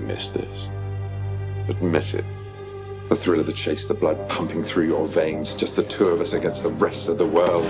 miss 0.00 0.30
this. 0.30 0.68
Admit 1.68 2.14
it. 2.14 2.24
The 3.08 3.16
thrill 3.16 3.40
of 3.40 3.46
the 3.46 3.52
chase, 3.52 3.86
the 3.86 3.94
blood 3.94 4.28
pumping 4.28 4.62
through 4.62 4.86
your 4.86 5.06
veins, 5.06 5.54
just 5.54 5.76
the 5.76 5.82
two 5.82 6.08
of 6.08 6.20
us 6.20 6.32
against 6.32 6.62
the 6.62 6.70
rest 6.70 7.08
of 7.08 7.18
the 7.18 7.26
world. 7.26 7.66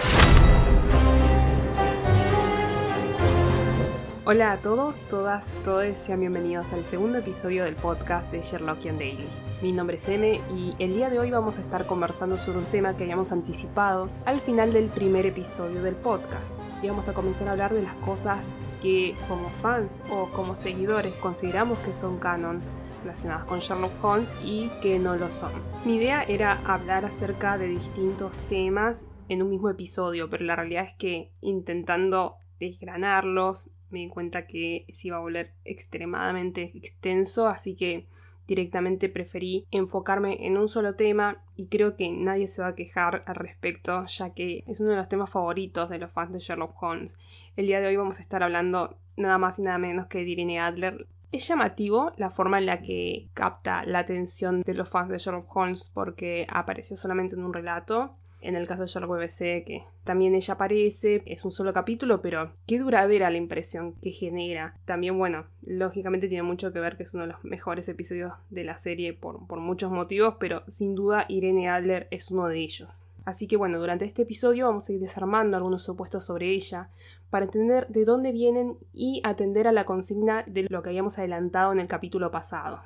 Hola 4.24 4.52
a 4.52 4.60
todos, 4.62 4.98
todas, 5.08 5.44
todos, 5.64 5.98
sean 5.98 6.20
bienvenidos 6.20 6.72
al 6.72 6.84
segundo 6.84 7.18
episodio 7.18 7.64
del 7.64 7.74
podcast 7.74 8.30
de 8.30 8.40
Sherlockian 8.40 8.96
Daily. 8.96 9.28
Mi 9.62 9.72
nombre 9.72 9.96
es 9.96 10.08
M 10.08 10.40
y 10.54 10.74
el 10.78 10.94
día 10.94 11.10
de 11.10 11.18
hoy 11.18 11.30
vamos 11.30 11.58
a 11.58 11.60
estar 11.60 11.86
conversando 11.86 12.38
sobre 12.38 12.58
un 12.58 12.64
tema 12.66 12.96
que 12.96 13.02
habíamos 13.02 13.32
anticipado 13.32 14.08
al 14.24 14.40
final 14.40 14.72
del 14.72 14.90
primer 14.90 15.26
episodio 15.26 15.82
del 15.82 15.96
podcast. 15.96 16.60
Y 16.82 16.88
vamos 16.88 17.08
a 17.08 17.14
comenzar 17.14 17.48
a 17.48 17.52
hablar 17.52 17.74
de 17.74 17.82
las 17.82 17.94
cosas 17.96 18.46
que 18.82 19.14
como 19.28 19.48
fans 19.48 20.02
o 20.10 20.26
como 20.32 20.56
seguidores 20.56 21.16
consideramos 21.20 21.78
que 21.78 21.92
son 21.92 22.18
canon 22.18 22.60
relacionadas 23.02 23.44
con 23.44 23.60
Sherlock 23.60 24.04
Holmes 24.04 24.34
y 24.44 24.68
que 24.82 24.98
no 24.98 25.16
lo 25.16 25.30
son. 25.30 25.52
Mi 25.84 25.96
idea 25.96 26.22
era 26.24 26.60
hablar 26.64 27.04
acerca 27.04 27.58
de 27.58 27.68
distintos 27.68 28.36
temas 28.48 29.06
en 29.28 29.42
un 29.42 29.50
mismo 29.50 29.70
episodio, 29.70 30.28
pero 30.28 30.44
la 30.44 30.56
realidad 30.56 30.84
es 30.84 30.94
que 30.96 31.30
intentando 31.40 32.36
desgranarlos 32.58 33.70
me 33.90 34.00
di 34.00 34.08
cuenta 34.08 34.46
que 34.46 34.86
se 34.92 35.08
iba 35.08 35.18
a 35.18 35.20
volver 35.20 35.52
extremadamente 35.64 36.72
extenso, 36.74 37.46
así 37.46 37.74
que 37.74 38.06
directamente 38.46 39.08
preferí 39.08 39.66
enfocarme 39.70 40.46
en 40.46 40.56
un 40.58 40.68
solo 40.68 40.94
tema 40.94 41.42
y 41.56 41.66
creo 41.66 41.96
que 41.96 42.10
nadie 42.10 42.48
se 42.48 42.62
va 42.62 42.68
a 42.68 42.74
quejar 42.74 43.22
al 43.26 43.34
respecto, 43.34 44.04
ya 44.06 44.30
que 44.30 44.64
es 44.66 44.80
uno 44.80 44.90
de 44.90 44.96
los 44.96 45.08
temas 45.08 45.30
favoritos 45.30 45.88
de 45.90 45.98
los 45.98 46.10
fans 46.10 46.32
de 46.32 46.38
Sherlock 46.38 46.80
Holmes. 46.82 47.16
El 47.56 47.66
día 47.66 47.80
de 47.80 47.88
hoy 47.88 47.96
vamos 47.96 48.18
a 48.18 48.22
estar 48.22 48.42
hablando 48.42 48.96
nada 49.16 49.38
más 49.38 49.58
y 49.58 49.62
nada 49.62 49.78
menos 49.78 50.06
que 50.06 50.18
de 50.18 50.30
Irene 50.30 50.60
Adler. 50.60 51.06
Es 51.30 51.48
llamativo 51.48 52.12
la 52.16 52.30
forma 52.30 52.58
en 52.58 52.66
la 52.66 52.82
que 52.82 53.28
capta 53.32 53.84
la 53.86 54.00
atención 54.00 54.62
de 54.62 54.74
los 54.74 54.88
fans 54.88 55.08
de 55.08 55.18
Sherlock 55.18 55.56
Holmes 55.56 55.90
porque 55.94 56.46
apareció 56.50 56.96
solamente 56.96 57.36
en 57.36 57.44
un 57.44 57.54
relato 57.54 58.16
en 58.42 58.56
el 58.56 58.66
caso 58.66 58.82
de 58.82 58.88
Sherlock 58.88 59.18
BBC, 59.18 59.64
que 59.64 59.84
también 60.04 60.34
ella 60.34 60.54
aparece, 60.54 61.22
es 61.26 61.44
un 61.44 61.52
solo 61.52 61.72
capítulo, 61.72 62.20
pero 62.20 62.52
qué 62.66 62.78
duradera 62.78 63.30
la 63.30 63.36
impresión 63.36 63.94
que 63.94 64.10
genera. 64.10 64.76
También, 64.84 65.16
bueno, 65.18 65.46
lógicamente 65.62 66.28
tiene 66.28 66.42
mucho 66.42 66.72
que 66.72 66.80
ver 66.80 66.96
que 66.96 67.04
es 67.04 67.14
uno 67.14 67.26
de 67.26 67.32
los 67.32 67.44
mejores 67.44 67.88
episodios 67.88 68.32
de 68.50 68.64
la 68.64 68.78
serie 68.78 69.12
por, 69.12 69.46
por 69.46 69.60
muchos 69.60 69.90
motivos, 69.90 70.36
pero 70.38 70.62
sin 70.68 70.94
duda 70.94 71.24
Irene 71.28 71.68
Adler 71.68 72.08
es 72.10 72.30
uno 72.30 72.48
de 72.48 72.58
ellos. 72.58 73.04
Así 73.24 73.46
que 73.46 73.56
bueno, 73.56 73.78
durante 73.78 74.04
este 74.04 74.22
episodio 74.22 74.66
vamos 74.66 74.88
a 74.88 74.92
ir 74.92 75.00
desarmando 75.00 75.56
algunos 75.56 75.82
supuestos 75.82 76.24
sobre 76.24 76.50
ella 76.50 76.88
para 77.30 77.44
entender 77.44 77.86
de 77.88 78.04
dónde 78.04 78.32
vienen 78.32 78.76
y 78.92 79.20
atender 79.24 79.68
a 79.68 79.72
la 79.72 79.84
consigna 79.84 80.42
de 80.46 80.66
lo 80.68 80.82
que 80.82 80.90
habíamos 80.90 81.18
adelantado 81.18 81.72
en 81.72 81.78
el 81.78 81.86
capítulo 81.86 82.30
pasado. 82.32 82.82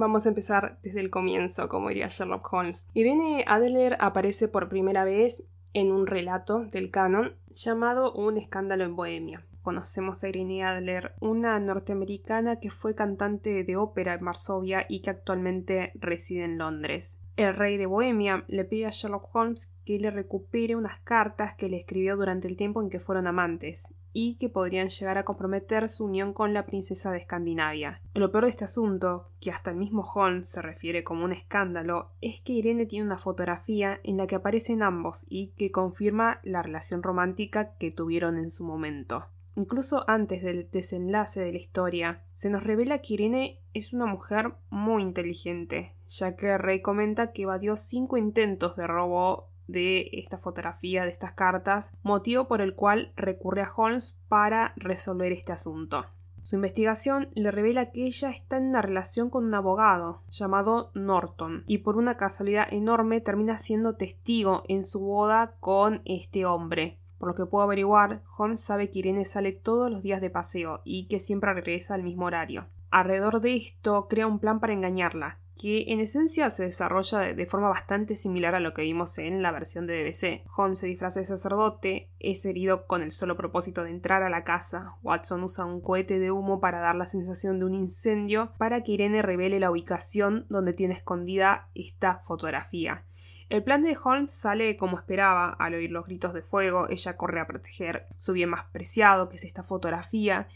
Vamos 0.00 0.24
a 0.24 0.30
empezar 0.30 0.78
desde 0.82 1.00
el 1.00 1.10
comienzo, 1.10 1.68
como 1.68 1.90
diría 1.90 2.08
Sherlock 2.08 2.50
Holmes. 2.50 2.88
Irene 2.94 3.44
Adler 3.46 3.98
aparece 4.00 4.48
por 4.48 4.70
primera 4.70 5.04
vez 5.04 5.46
en 5.74 5.92
un 5.92 6.06
relato 6.06 6.64
del 6.64 6.90
canon 6.90 7.34
llamado 7.54 8.14
Un 8.14 8.38
escándalo 8.38 8.84
en 8.84 8.96
Bohemia. 8.96 9.44
Conocemos 9.60 10.24
a 10.24 10.30
Irene 10.30 10.64
Adler, 10.64 11.12
una 11.20 11.60
norteamericana 11.60 12.60
que 12.60 12.70
fue 12.70 12.94
cantante 12.94 13.62
de 13.62 13.76
ópera 13.76 14.14
en 14.14 14.24
Varsovia 14.24 14.86
y 14.88 15.02
que 15.02 15.10
actualmente 15.10 15.92
reside 15.96 16.44
en 16.44 16.56
Londres. 16.56 17.18
El 17.36 17.54
rey 17.54 17.76
de 17.76 17.86
Bohemia 17.86 18.44
le 18.48 18.64
pide 18.64 18.86
a 18.86 18.90
Sherlock 18.90 19.34
Holmes 19.34 19.72
que 19.84 19.98
le 19.98 20.10
recupere 20.10 20.76
unas 20.76 21.00
cartas 21.00 21.54
que 21.54 21.68
le 21.68 21.78
escribió 21.78 22.16
durante 22.16 22.48
el 22.48 22.56
tiempo 22.56 22.82
en 22.82 22.90
que 22.90 23.00
fueron 23.00 23.26
amantes, 23.26 23.94
y 24.12 24.34
que 24.34 24.48
podrían 24.48 24.88
llegar 24.88 25.18
a 25.18 25.24
comprometer 25.24 25.88
su 25.88 26.04
unión 26.04 26.32
con 26.32 26.52
la 26.52 26.66
princesa 26.66 27.12
de 27.12 27.18
Escandinavia. 27.18 28.00
Lo 28.14 28.32
peor 28.32 28.44
de 28.44 28.50
este 28.50 28.64
asunto, 28.64 29.30
que 29.40 29.50
hasta 29.50 29.70
el 29.70 29.76
mismo 29.76 30.02
Holmes 30.02 30.48
se 30.48 30.62
refiere 30.62 31.04
como 31.04 31.24
un 31.24 31.32
escándalo, 31.32 32.10
es 32.20 32.40
que 32.40 32.54
Irene 32.54 32.86
tiene 32.86 33.06
una 33.06 33.18
fotografía 33.18 34.00
en 34.02 34.16
la 34.16 34.26
que 34.26 34.36
aparecen 34.36 34.82
ambos 34.82 35.26
y 35.28 35.48
que 35.56 35.70
confirma 35.70 36.40
la 36.42 36.62
relación 36.62 37.02
romántica 37.02 37.74
que 37.78 37.92
tuvieron 37.92 38.36
en 38.36 38.50
su 38.50 38.64
momento. 38.64 39.26
Incluso 39.56 40.04
antes 40.08 40.42
del 40.42 40.68
desenlace 40.70 41.40
de 41.40 41.52
la 41.52 41.58
historia, 41.58 42.24
se 42.40 42.48
nos 42.48 42.64
revela 42.64 43.02
que 43.02 43.12
Irene 43.12 43.60
es 43.74 43.92
una 43.92 44.06
mujer 44.06 44.54
muy 44.70 45.02
inteligente, 45.02 45.94
ya 46.08 46.36
que 46.36 46.56
Rey 46.56 46.80
comenta 46.80 47.32
que 47.32 47.42
evadió 47.42 47.76
cinco 47.76 48.16
intentos 48.16 48.76
de 48.76 48.86
robo 48.86 49.50
de 49.66 50.08
esta 50.14 50.38
fotografía, 50.38 51.04
de 51.04 51.10
estas 51.10 51.32
cartas, 51.32 51.92
motivo 52.02 52.48
por 52.48 52.62
el 52.62 52.74
cual 52.74 53.12
recurre 53.14 53.60
a 53.60 53.70
Holmes 53.70 54.16
para 54.28 54.72
resolver 54.76 55.32
este 55.32 55.52
asunto. 55.52 56.06
Su 56.40 56.56
investigación 56.56 57.28
le 57.34 57.50
revela 57.50 57.90
que 57.90 58.06
ella 58.06 58.30
está 58.30 58.56
en 58.56 58.68
una 58.68 58.80
relación 58.80 59.28
con 59.28 59.44
un 59.44 59.52
abogado 59.52 60.22
llamado 60.30 60.92
Norton 60.94 61.64
y 61.66 61.76
por 61.76 61.98
una 61.98 62.16
casualidad 62.16 62.72
enorme 62.72 63.20
termina 63.20 63.58
siendo 63.58 63.96
testigo 63.96 64.62
en 64.66 64.84
su 64.84 65.00
boda 65.00 65.56
con 65.60 66.00
este 66.06 66.46
hombre. 66.46 66.99
Por 67.20 67.28
lo 67.28 67.34
que 67.34 67.44
puedo 67.44 67.64
averiguar, 67.64 68.22
Holmes 68.38 68.62
sabe 68.62 68.88
que 68.88 69.00
Irene 69.00 69.26
sale 69.26 69.52
todos 69.52 69.90
los 69.90 70.02
días 70.02 70.22
de 70.22 70.30
paseo 70.30 70.80
y 70.84 71.06
que 71.06 71.20
siempre 71.20 71.52
regresa 71.52 71.92
al 71.92 72.02
mismo 72.02 72.24
horario. 72.24 72.66
Alrededor 72.90 73.42
de 73.42 73.56
esto 73.56 74.08
crea 74.08 74.26
un 74.26 74.38
plan 74.38 74.58
para 74.58 74.72
engañarla, 74.72 75.38
que 75.58 75.92
en 75.92 76.00
esencia 76.00 76.48
se 76.48 76.64
desarrolla 76.64 77.18
de, 77.18 77.44
forma 77.44 77.68
bastante 77.68 78.16
similar 78.16 78.54
a 78.54 78.60
lo 78.60 78.72
que 78.72 78.84
vimos 78.84 79.18
en 79.18 79.42
la 79.42 79.52
versión 79.52 79.86
de 79.86 80.02
BBC. 80.02 80.50
Holmes 80.56 80.78
se 80.78 80.86
disfraza 80.86 81.20
de 81.20 81.26
sacerdote, 81.26 82.08
es 82.20 82.46
herido 82.46 82.86
con 82.86 83.02
el 83.02 83.12
solo 83.12 83.36
propósito 83.36 83.84
de 83.84 83.90
entrar 83.90 84.22
a 84.22 84.30
la 84.30 84.42
casa. 84.42 84.94
Watson 85.02 85.44
usa 85.44 85.66
un 85.66 85.82
cohete 85.82 86.20
de 86.20 86.30
humo 86.30 86.58
para 86.58 86.78
dar 86.78 86.96
la 86.96 87.06
sensación 87.06 87.58
de 87.58 87.66
un 87.66 87.74
incendio 87.74 88.54
para 88.56 88.82
que 88.82 88.92
Irene 88.92 89.20
revele 89.20 89.60
la 89.60 89.70
ubicación 89.70 90.46
donde 90.48 90.72
tiene 90.72 90.94
escondida 90.94 91.68
esta 91.74 92.20
fotografía. 92.20 93.04
El 93.50 93.64
plan 93.64 93.82
de 93.82 93.98
Holmes 94.00 94.30
sale 94.30 94.76
como 94.76 94.96
esperaba. 94.96 95.56
Al 95.58 95.74
oír 95.74 95.90
los 95.90 96.06
gritos 96.06 96.32
de 96.32 96.40
fuego, 96.40 96.88
ella 96.88 97.16
corre 97.16 97.40
a 97.40 97.48
proteger 97.48 98.06
su 98.16 98.32
bien 98.32 98.48
más 98.48 98.66
preciado, 98.66 99.28
que 99.28 99.34
es 99.34 99.44
esta 99.44 99.64
fotografía, 99.64 100.46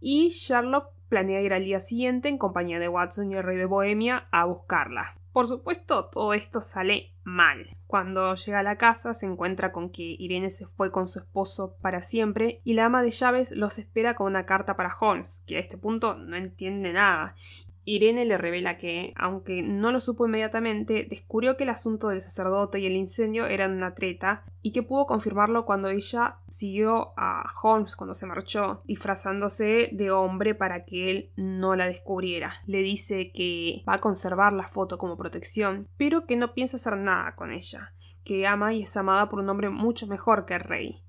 y 0.00 0.30
Sherlock 0.30 0.92
planea 1.08 1.42
ir 1.42 1.52
al 1.52 1.64
día 1.64 1.80
siguiente 1.80 2.28
en 2.28 2.38
compañía 2.38 2.80
de 2.80 2.88
Watson 2.88 3.30
y 3.30 3.36
el 3.36 3.44
rey 3.44 3.56
de 3.56 3.66
Bohemia 3.66 4.26
a 4.32 4.46
buscarla. 4.46 5.14
Por 5.32 5.46
supuesto, 5.46 6.06
todo 6.06 6.34
esto 6.34 6.60
sale 6.60 7.14
mal. 7.22 7.68
Cuando 7.86 8.34
llega 8.34 8.58
a 8.58 8.64
la 8.64 8.78
casa 8.78 9.14
se 9.14 9.26
encuentra 9.26 9.70
con 9.70 9.90
que 9.90 10.16
Irene 10.18 10.50
se 10.50 10.66
fue 10.66 10.90
con 10.90 11.06
su 11.06 11.20
esposo 11.20 11.76
para 11.80 12.02
siempre 12.02 12.62
y 12.64 12.74
la 12.74 12.86
ama 12.86 13.02
de 13.02 13.12
llaves 13.12 13.52
los 13.52 13.78
espera 13.78 14.16
con 14.16 14.26
una 14.26 14.44
carta 14.44 14.76
para 14.76 14.92
Holmes, 15.00 15.44
que 15.46 15.56
a 15.56 15.60
este 15.60 15.78
punto 15.78 16.16
no 16.16 16.34
entiende 16.34 16.92
nada 16.92 17.36
Irene 17.84 18.24
le 18.24 18.36
revela 18.36 18.76
que, 18.76 19.12
aunque 19.16 19.62
no 19.62 19.90
lo 19.90 20.00
supo 20.00 20.26
inmediatamente, 20.26 21.06
descubrió 21.08 21.56
que 21.56 21.64
el 21.64 21.70
asunto 21.70 22.08
del 22.08 22.20
sacerdote 22.20 22.78
y 22.78 22.86
el 22.86 22.94
incendio 22.94 23.46
eran 23.46 23.72
una 23.72 23.94
treta 23.94 24.44
y 24.62 24.72
que 24.72 24.82
pudo 24.82 25.06
confirmarlo 25.06 25.64
cuando 25.64 25.88
ella 25.88 26.38
siguió 26.48 27.14
a 27.16 27.50
Holmes 27.62 27.96
cuando 27.96 28.14
se 28.14 28.26
marchó, 28.26 28.82
disfrazándose 28.84 29.88
de 29.92 30.10
hombre 30.10 30.54
para 30.54 30.84
que 30.84 31.10
él 31.10 31.30
no 31.36 31.74
la 31.74 31.86
descubriera. 31.86 32.52
Le 32.66 32.82
dice 32.82 33.32
que 33.32 33.82
va 33.88 33.94
a 33.94 33.98
conservar 33.98 34.52
la 34.52 34.68
foto 34.68 34.98
como 34.98 35.16
protección, 35.16 35.88
pero 35.96 36.26
que 36.26 36.36
no 36.36 36.52
piensa 36.52 36.76
hacer 36.76 36.98
nada 36.98 37.34
con 37.34 37.52
ella, 37.52 37.94
que 38.24 38.46
ama 38.46 38.74
y 38.74 38.82
es 38.82 38.96
amada 38.96 39.28
por 39.28 39.40
un 39.40 39.48
hombre 39.48 39.70
mucho 39.70 40.06
mejor 40.06 40.44
que 40.44 40.54
el 40.54 40.60
rey. 40.60 41.02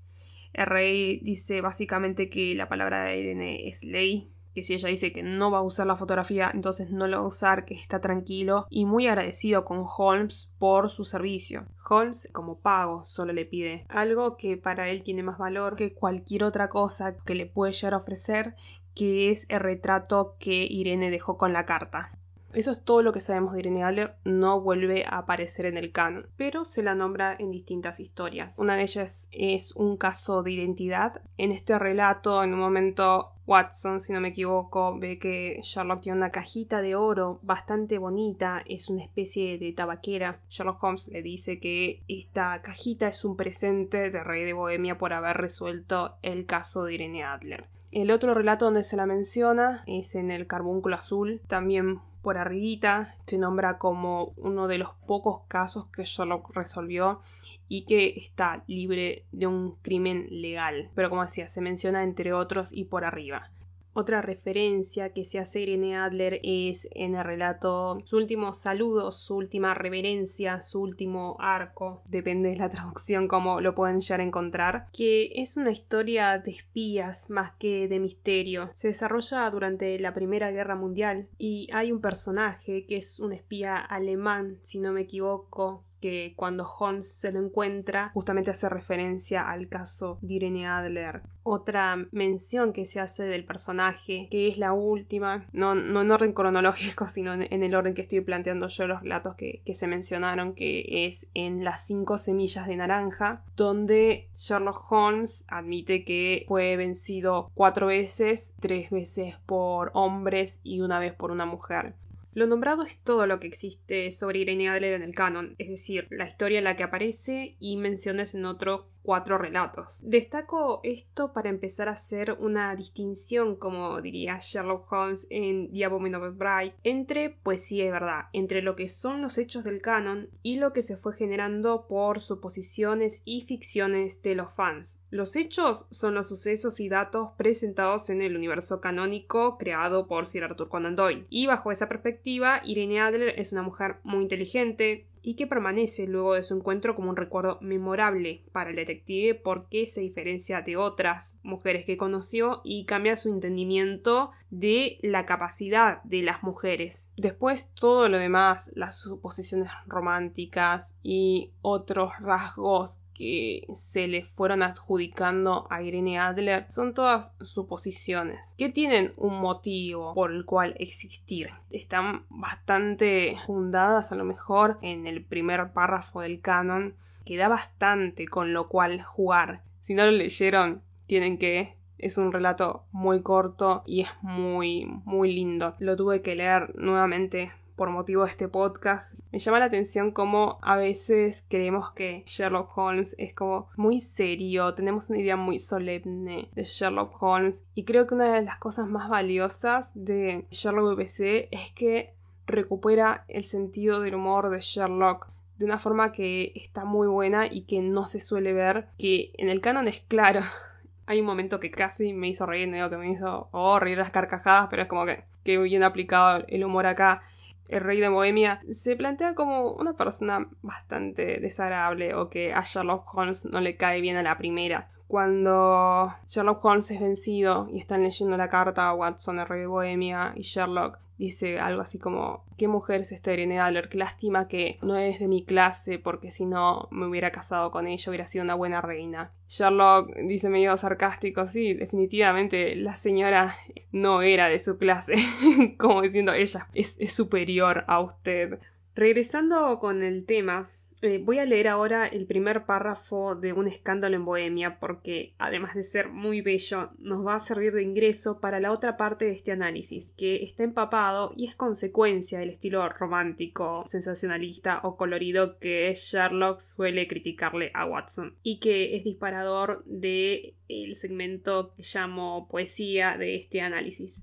El 0.52 0.66
rey 0.66 1.20
dice 1.22 1.60
básicamente 1.60 2.28
que 2.28 2.54
la 2.54 2.68
palabra 2.68 3.04
de 3.04 3.18
Irene 3.18 3.68
es 3.68 3.84
ley, 3.84 4.32
que 4.54 4.62
si 4.62 4.74
ella 4.74 4.88
dice 4.88 5.12
que 5.12 5.22
no 5.22 5.50
va 5.50 5.58
a 5.58 5.62
usar 5.62 5.86
la 5.86 5.96
fotografía, 5.96 6.50
entonces 6.52 6.90
no 6.90 7.06
lo 7.06 7.18
va 7.18 7.24
a 7.24 7.28
usar, 7.28 7.64
que 7.64 7.74
está 7.74 8.00
tranquilo 8.00 8.66
y 8.70 8.84
muy 8.84 9.06
agradecido 9.06 9.64
con 9.64 9.84
Holmes 9.96 10.50
por 10.58 10.90
su 10.90 11.04
servicio. 11.04 11.66
Holmes, 11.88 12.28
como 12.32 12.58
pago, 12.58 13.04
solo 13.04 13.32
le 13.32 13.44
pide 13.44 13.84
algo 13.88 14.36
que 14.36 14.56
para 14.56 14.88
él 14.88 15.02
tiene 15.02 15.22
más 15.22 15.38
valor 15.38 15.76
que 15.76 15.94
cualquier 15.94 16.44
otra 16.44 16.68
cosa 16.68 17.16
que 17.16 17.34
le 17.34 17.46
puede 17.46 17.72
llegar 17.72 17.94
a 17.94 17.98
ofrecer, 17.98 18.54
que 18.94 19.30
es 19.30 19.46
el 19.48 19.60
retrato 19.60 20.36
que 20.38 20.66
Irene 20.68 21.10
dejó 21.10 21.36
con 21.36 21.52
la 21.52 21.64
carta. 21.64 22.12
Eso 22.54 22.70
es 22.70 22.84
todo 22.84 23.02
lo 23.02 23.12
que 23.12 23.20
sabemos 23.20 23.54
de 23.54 23.60
Irene 23.60 23.82
Adler, 23.82 24.14
no 24.24 24.60
vuelve 24.60 25.04
a 25.06 25.18
aparecer 25.18 25.64
en 25.64 25.78
el 25.78 25.90
canon, 25.90 26.26
pero 26.36 26.66
se 26.66 26.82
la 26.82 26.94
nombra 26.94 27.34
en 27.38 27.50
distintas 27.50 27.98
historias. 27.98 28.58
Una 28.58 28.76
de 28.76 28.82
ellas 28.82 29.28
es 29.32 29.72
un 29.72 29.96
caso 29.96 30.42
de 30.42 30.52
identidad. 30.52 31.22
En 31.38 31.50
este 31.50 31.78
relato, 31.78 32.44
en 32.44 32.52
un 32.52 32.60
momento, 32.60 33.32
Watson, 33.46 34.02
si 34.02 34.12
no 34.12 34.20
me 34.20 34.28
equivoco, 34.28 34.98
ve 34.98 35.18
que 35.18 35.60
Sherlock 35.62 36.02
tiene 36.02 36.18
una 36.18 36.30
cajita 36.30 36.82
de 36.82 36.94
oro 36.94 37.40
bastante 37.42 37.96
bonita, 37.96 38.62
es 38.66 38.90
una 38.90 39.02
especie 39.02 39.58
de 39.58 39.72
tabaquera. 39.72 40.40
Sherlock 40.50 40.82
Holmes 40.84 41.08
le 41.08 41.22
dice 41.22 41.58
que 41.58 42.02
esta 42.06 42.60
cajita 42.60 43.08
es 43.08 43.24
un 43.24 43.36
presente 43.36 44.10
de 44.10 44.22
Rey 44.22 44.44
de 44.44 44.52
Bohemia 44.52 44.98
por 44.98 45.14
haber 45.14 45.38
resuelto 45.38 46.16
el 46.20 46.44
caso 46.44 46.84
de 46.84 46.94
Irene 46.94 47.24
Adler. 47.24 47.64
El 47.92 48.10
otro 48.10 48.32
relato 48.32 48.64
donde 48.64 48.84
se 48.84 48.96
la 48.96 49.04
menciona 49.06 49.84
es 49.86 50.14
en 50.14 50.30
el 50.30 50.46
Carbúnculo 50.46 50.96
Azul, 50.96 51.42
también 51.46 52.00
por 52.22 52.38
arribita 52.38 53.14
se 53.26 53.36
nombra 53.36 53.78
como 53.78 54.32
uno 54.36 54.68
de 54.68 54.78
los 54.78 54.90
pocos 55.06 55.42
casos 55.48 55.86
que 55.86 56.04
Sherlock 56.04 56.54
resolvió 56.54 57.20
y 57.68 57.82
que 57.82 58.14
está 58.16 58.62
libre 58.66 59.24
de 59.32 59.48
un 59.48 59.72
crimen 59.82 60.28
legal. 60.30 60.90
Pero 60.94 61.10
como 61.10 61.24
decía, 61.24 61.48
se 61.48 61.60
menciona 61.60 62.04
entre 62.04 62.32
otros 62.32 62.70
y 62.72 62.84
por 62.84 63.04
arriba. 63.04 63.50
Otra 63.94 64.22
referencia 64.22 65.12
que 65.12 65.22
se 65.22 65.38
hace 65.38 65.60
Irene 65.60 65.98
Adler 65.98 66.40
es 66.42 66.88
en 66.92 67.14
el 67.14 67.24
relato 67.24 68.00
su 68.06 68.16
último 68.16 68.54
saludo, 68.54 69.12
su 69.12 69.36
última 69.36 69.74
reverencia, 69.74 70.62
su 70.62 70.80
último 70.80 71.36
arco, 71.40 72.02
depende 72.08 72.48
de 72.48 72.56
la 72.56 72.70
traducción 72.70 73.28
como 73.28 73.60
lo 73.60 73.74
pueden 73.74 74.00
llegar 74.00 74.20
a 74.20 74.24
encontrar, 74.24 74.86
que 74.92 75.32
es 75.34 75.58
una 75.58 75.72
historia 75.72 76.38
de 76.38 76.52
espías 76.52 77.28
más 77.28 77.52
que 77.52 77.86
de 77.86 78.00
misterio. 78.00 78.70
Se 78.72 78.88
desarrolla 78.88 79.50
durante 79.50 79.98
la 79.98 80.14
Primera 80.14 80.50
Guerra 80.50 80.74
Mundial 80.74 81.28
y 81.36 81.68
hay 81.72 81.92
un 81.92 82.00
personaje 82.00 82.86
que 82.86 82.96
es 82.96 83.20
un 83.20 83.32
espía 83.32 83.76
alemán, 83.76 84.58
si 84.62 84.80
no 84.80 84.92
me 84.92 85.02
equivoco, 85.02 85.84
que 86.02 86.34
cuando 86.36 86.68
Holmes 86.68 87.08
se 87.08 87.32
lo 87.32 87.40
encuentra 87.40 88.10
justamente 88.12 88.50
hace 88.50 88.68
referencia 88.68 89.48
al 89.48 89.68
caso 89.68 90.18
de 90.20 90.34
Irene 90.34 90.66
Adler. 90.66 91.22
Otra 91.44 92.06
mención 92.10 92.72
que 92.72 92.86
se 92.86 93.00
hace 93.00 93.24
del 93.24 93.44
personaje, 93.44 94.28
que 94.30 94.48
es 94.48 94.58
la 94.58 94.72
última, 94.72 95.46
no, 95.52 95.74
no 95.74 96.02
en 96.02 96.10
orden 96.10 96.32
cronológico, 96.32 97.06
sino 97.08 97.32
en, 97.34 97.62
el 97.62 97.74
orden 97.74 97.94
que 97.94 98.02
estoy 98.02 98.20
planteando 98.20 98.66
yo 98.66 98.86
los 98.86 99.02
relatos 99.02 99.36
que, 99.36 99.62
que 99.64 99.74
se 99.74 99.86
mencionaron, 99.86 100.54
que 100.54 101.06
es 101.06 101.26
en 101.34 101.64
Las 101.64 101.86
cinco 101.86 102.18
semillas 102.18 102.66
de 102.66 102.76
naranja, 102.76 103.44
donde 103.56 104.28
Sherlock 104.36 104.90
Holmes 104.90 105.44
admite 105.46 106.04
que 106.04 106.44
fue 106.48 106.76
vencido 106.76 107.50
cuatro 107.54 107.86
veces, 107.86 108.54
tres 108.58 108.90
veces 108.90 109.36
por 109.46 109.92
hombres 109.94 110.60
y 110.64 110.80
una 110.80 110.98
vez 110.98 111.12
por 111.12 111.30
una 111.30 111.46
mujer. 111.46 111.94
Lo 112.34 112.46
nombrado 112.46 112.82
es 112.82 112.98
todo 112.98 113.26
lo 113.26 113.40
que 113.40 113.46
existe 113.46 114.10
sobre 114.10 114.38
Irene 114.38 114.70
Adler 114.70 114.94
en 114.94 115.02
el 115.02 115.14
canon, 115.14 115.54
es 115.58 115.68
decir, 115.68 116.06
la 116.10 116.26
historia 116.26 116.58
en 116.58 116.64
la 116.64 116.76
que 116.76 116.82
aparece 116.82 117.56
y 117.60 117.76
menciones 117.76 118.34
en 118.34 118.46
otro 118.46 118.88
cuatro 119.02 119.38
relatos. 119.38 120.00
Destaco 120.02 120.80
esto 120.82 121.32
para 121.32 121.50
empezar 121.50 121.88
a 121.88 121.92
hacer 121.92 122.32
una 122.38 122.74
distinción, 122.76 123.56
como 123.56 124.00
diría 124.00 124.38
Sherlock 124.40 124.90
Holmes 124.92 125.26
en 125.30 125.72
The 125.72 125.84
Abominable 125.84 126.30
Bride, 126.30 126.74
entre 126.84 127.30
poesía 127.30 127.86
y 127.86 127.90
verdad, 127.90 128.26
entre 128.32 128.62
lo 128.62 128.76
que 128.76 128.88
son 128.88 129.22
los 129.22 129.38
hechos 129.38 129.64
del 129.64 129.82
canon 129.82 130.28
y 130.42 130.56
lo 130.56 130.72
que 130.72 130.82
se 130.82 130.96
fue 130.96 131.14
generando 131.14 131.86
por 131.86 132.20
suposiciones 132.20 133.22
y 133.24 133.42
ficciones 133.42 134.22
de 134.22 134.34
los 134.34 134.52
fans. 134.52 135.00
Los 135.10 135.36
hechos 135.36 135.86
son 135.90 136.14
los 136.14 136.28
sucesos 136.28 136.80
y 136.80 136.88
datos 136.88 137.30
presentados 137.36 138.08
en 138.10 138.22
el 138.22 138.36
universo 138.36 138.80
canónico 138.80 139.58
creado 139.58 140.06
por 140.06 140.26
Sir 140.26 140.44
Arthur 140.44 140.68
Conan 140.68 140.96
Doyle. 140.96 141.26
Y 141.28 141.46
bajo 141.46 141.70
esa 141.70 141.88
perspectiva, 141.88 142.60
Irene 142.64 143.00
Adler 143.00 143.38
es 143.38 143.52
una 143.52 143.62
mujer 143.62 143.96
muy 144.04 144.22
inteligente, 144.22 145.06
y 145.22 145.34
que 145.34 145.46
permanece 145.46 146.06
luego 146.06 146.34
de 146.34 146.42
su 146.42 146.54
encuentro 146.54 146.94
como 146.94 147.10
un 147.10 147.16
recuerdo 147.16 147.58
memorable 147.60 148.44
para 148.52 148.70
el 148.70 148.76
detective 148.76 149.34
porque 149.34 149.86
se 149.86 150.00
diferencia 150.00 150.62
de 150.62 150.76
otras 150.76 151.38
mujeres 151.42 151.84
que 151.84 151.96
conoció 151.96 152.60
y 152.64 152.84
cambia 152.84 153.16
su 153.16 153.28
entendimiento 153.28 154.32
de 154.50 154.98
la 155.02 155.24
capacidad 155.26 156.02
de 156.02 156.22
las 156.22 156.42
mujeres. 156.42 157.10
Después 157.16 157.72
todo 157.74 158.08
lo 158.08 158.18
demás, 158.18 158.70
las 158.74 158.98
suposiciones 158.98 159.70
románticas 159.86 160.94
y 161.02 161.52
otros 161.62 162.12
rasgos 162.20 163.01
que 163.14 163.66
se 163.74 164.08
le 164.08 164.24
fueron 164.24 164.62
adjudicando 164.62 165.66
a 165.70 165.82
Irene 165.82 166.18
Adler 166.18 166.66
son 166.68 166.94
todas 166.94 167.32
suposiciones 167.42 168.54
que 168.58 168.68
tienen 168.68 169.12
un 169.16 169.40
motivo 169.40 170.14
por 170.14 170.32
el 170.32 170.44
cual 170.44 170.74
existir. 170.78 171.50
Están 171.70 172.24
bastante 172.28 173.36
fundadas 173.46 174.12
a 174.12 174.14
lo 174.14 174.24
mejor 174.24 174.78
en 174.82 175.06
el 175.06 175.24
primer 175.24 175.72
párrafo 175.72 176.20
del 176.20 176.40
canon 176.40 176.94
que 177.24 177.36
da 177.36 177.48
bastante 177.48 178.26
con 178.26 178.52
lo 178.52 178.68
cual 178.68 179.02
jugar. 179.02 179.62
Si 179.80 179.94
no 179.94 180.04
lo 180.04 180.12
leyeron, 180.12 180.82
tienen 181.06 181.38
que 181.38 181.74
es 181.98 182.18
un 182.18 182.32
relato 182.32 182.84
muy 182.90 183.22
corto 183.22 183.84
y 183.86 184.02
es 184.02 184.08
muy 184.22 184.86
muy 185.04 185.32
lindo. 185.32 185.74
Lo 185.78 185.96
tuve 185.96 186.20
que 186.20 186.34
leer 186.34 186.74
nuevamente 186.74 187.52
por 187.82 187.90
motivo 187.90 188.22
de 188.22 188.30
este 188.30 188.46
podcast. 188.46 189.18
Me 189.32 189.40
llama 189.40 189.58
la 189.58 189.64
atención 189.64 190.12
cómo 190.12 190.60
a 190.62 190.76
veces 190.76 191.44
creemos 191.48 191.90
que 191.90 192.22
Sherlock 192.28 192.78
Holmes 192.78 193.16
es 193.18 193.34
como 193.34 193.70
muy 193.74 193.98
serio, 193.98 194.72
tenemos 194.74 195.10
una 195.10 195.18
idea 195.18 195.34
muy 195.34 195.58
solemne 195.58 196.48
de 196.54 196.62
Sherlock 196.62 197.20
Holmes 197.20 197.64
y 197.74 197.82
creo 197.82 198.06
que 198.06 198.14
una 198.14 198.34
de 198.34 198.42
las 198.42 198.58
cosas 198.58 198.86
más 198.86 199.08
valiosas 199.08 199.90
de 199.96 200.46
Sherlock 200.52 200.96
VPC 200.96 201.48
es 201.50 201.72
que 201.74 202.14
recupera 202.46 203.24
el 203.26 203.42
sentido 203.42 203.98
del 203.98 204.14
humor 204.14 204.50
de 204.50 204.60
Sherlock 204.60 205.26
de 205.58 205.64
una 205.64 205.80
forma 205.80 206.12
que 206.12 206.52
está 206.54 206.84
muy 206.84 207.08
buena 207.08 207.46
y 207.46 207.62
que 207.62 207.80
no 207.82 208.06
se 208.06 208.20
suele 208.20 208.52
ver, 208.52 208.86
que 208.96 209.32
en 209.38 209.48
el 209.48 209.60
canon 209.60 209.88
es 209.88 210.02
claro. 210.06 210.42
Hay 211.06 211.18
un 211.18 211.26
momento 211.26 211.58
que 211.58 211.72
casi 211.72 212.12
me 212.12 212.28
hizo 212.28 212.46
reír, 212.46 212.70
digo 212.72 212.90
que 212.90 212.96
me 212.96 213.10
hizo 213.10 213.48
oh, 213.50 213.80
reír 213.80 213.98
las 213.98 214.12
carcajadas, 214.12 214.68
pero 214.70 214.82
es 214.82 214.88
como 214.88 215.04
que, 215.04 215.24
que 215.42 215.58
bien 215.58 215.82
aplicado 215.82 216.44
el 216.46 216.64
humor 216.64 216.86
acá 216.86 217.22
el 217.68 217.80
rey 217.80 218.00
de 218.00 218.08
Bohemia, 218.08 218.60
se 218.70 218.96
plantea 218.96 219.34
como 219.34 219.72
una 219.72 219.94
persona 219.94 220.48
bastante 220.62 221.40
desagradable 221.40 222.14
o 222.14 222.28
que 222.28 222.52
a 222.52 222.62
Sherlock 222.62 223.14
Holmes 223.14 223.46
no 223.46 223.60
le 223.60 223.76
cae 223.76 224.00
bien 224.00 224.16
a 224.16 224.22
la 224.22 224.38
primera. 224.38 224.90
Cuando 225.12 226.10
Sherlock 226.26 226.64
Holmes 226.64 226.90
es 226.90 226.98
vencido 226.98 227.68
y 227.70 227.78
están 227.78 228.02
leyendo 228.02 228.34
la 228.38 228.48
carta 228.48 228.88
a 228.88 228.94
Watson, 228.94 229.40
el 229.40 229.46
rey 229.46 229.60
de 229.60 229.66
Bohemia, 229.66 230.32
y 230.36 230.40
Sherlock 230.40 230.98
dice 231.18 231.60
algo 231.60 231.82
así 231.82 231.98
como 231.98 232.46
qué 232.56 232.66
mujer 232.66 233.02
es 233.02 233.12
esta 233.12 233.30
Irene 233.30 233.60
Adler, 233.60 233.90
qué 233.90 233.98
lástima 233.98 234.48
que 234.48 234.78
no 234.80 234.96
es 234.96 235.18
de 235.18 235.28
mi 235.28 235.44
clase 235.44 235.98
porque 235.98 236.30
si 236.30 236.46
no 236.46 236.88
me 236.90 237.06
hubiera 237.06 237.30
casado 237.30 237.70
con 237.70 237.88
ella, 237.88 238.08
hubiera 238.08 238.26
sido 238.26 238.42
una 238.42 238.54
buena 238.54 238.80
reina. 238.80 239.32
Sherlock 239.50 240.16
dice 240.16 240.48
medio 240.48 240.74
sarcástico, 240.78 241.46
sí, 241.46 241.74
definitivamente 241.74 242.74
la 242.74 242.96
señora 242.96 243.54
no 243.92 244.22
era 244.22 244.48
de 244.48 244.58
su 244.58 244.78
clase, 244.78 245.16
como 245.76 246.00
diciendo 246.00 246.32
ella 246.32 246.68
es 246.72 246.96
superior 247.14 247.84
a 247.86 248.00
usted. 248.00 248.60
Regresando 248.94 249.78
con 249.78 250.02
el 250.02 250.24
tema, 250.24 250.70
eh, 251.02 251.18
voy 251.18 251.40
a 251.40 251.44
leer 251.44 251.66
ahora 251.66 252.06
el 252.06 252.26
primer 252.26 252.64
párrafo 252.64 253.34
de 253.34 253.52
Un 253.52 253.66
escándalo 253.66 254.14
en 254.14 254.24
Bohemia 254.24 254.78
porque, 254.78 255.34
además 255.36 255.74
de 255.74 255.82
ser 255.82 256.08
muy 256.08 256.42
bello, 256.42 256.84
nos 256.98 257.26
va 257.26 257.34
a 257.34 257.40
servir 257.40 257.72
de 257.72 257.82
ingreso 257.82 258.38
para 258.38 258.60
la 258.60 258.70
otra 258.70 258.96
parte 258.96 259.24
de 259.24 259.32
este 259.32 259.50
análisis, 259.50 260.12
que 260.16 260.44
está 260.44 260.62
empapado 260.62 261.32
y 261.36 261.48
es 261.48 261.56
consecuencia 261.56 262.38
del 262.38 262.50
estilo 262.50 262.88
romántico, 262.88 263.82
sensacionalista 263.88 264.80
o 264.84 264.96
colorido 264.96 265.58
que 265.58 265.92
Sherlock 265.94 266.60
suele 266.60 267.08
criticarle 267.08 267.72
a 267.74 267.84
Watson 267.84 268.36
y 268.44 268.60
que 268.60 268.96
es 268.96 269.02
disparador 269.02 269.82
del 269.84 270.54
el 270.68 270.94
segmento 270.94 271.74
que 271.74 271.82
llamo 271.82 272.46
poesía 272.48 273.16
de 273.18 273.34
este 273.34 273.60
análisis. 273.60 274.22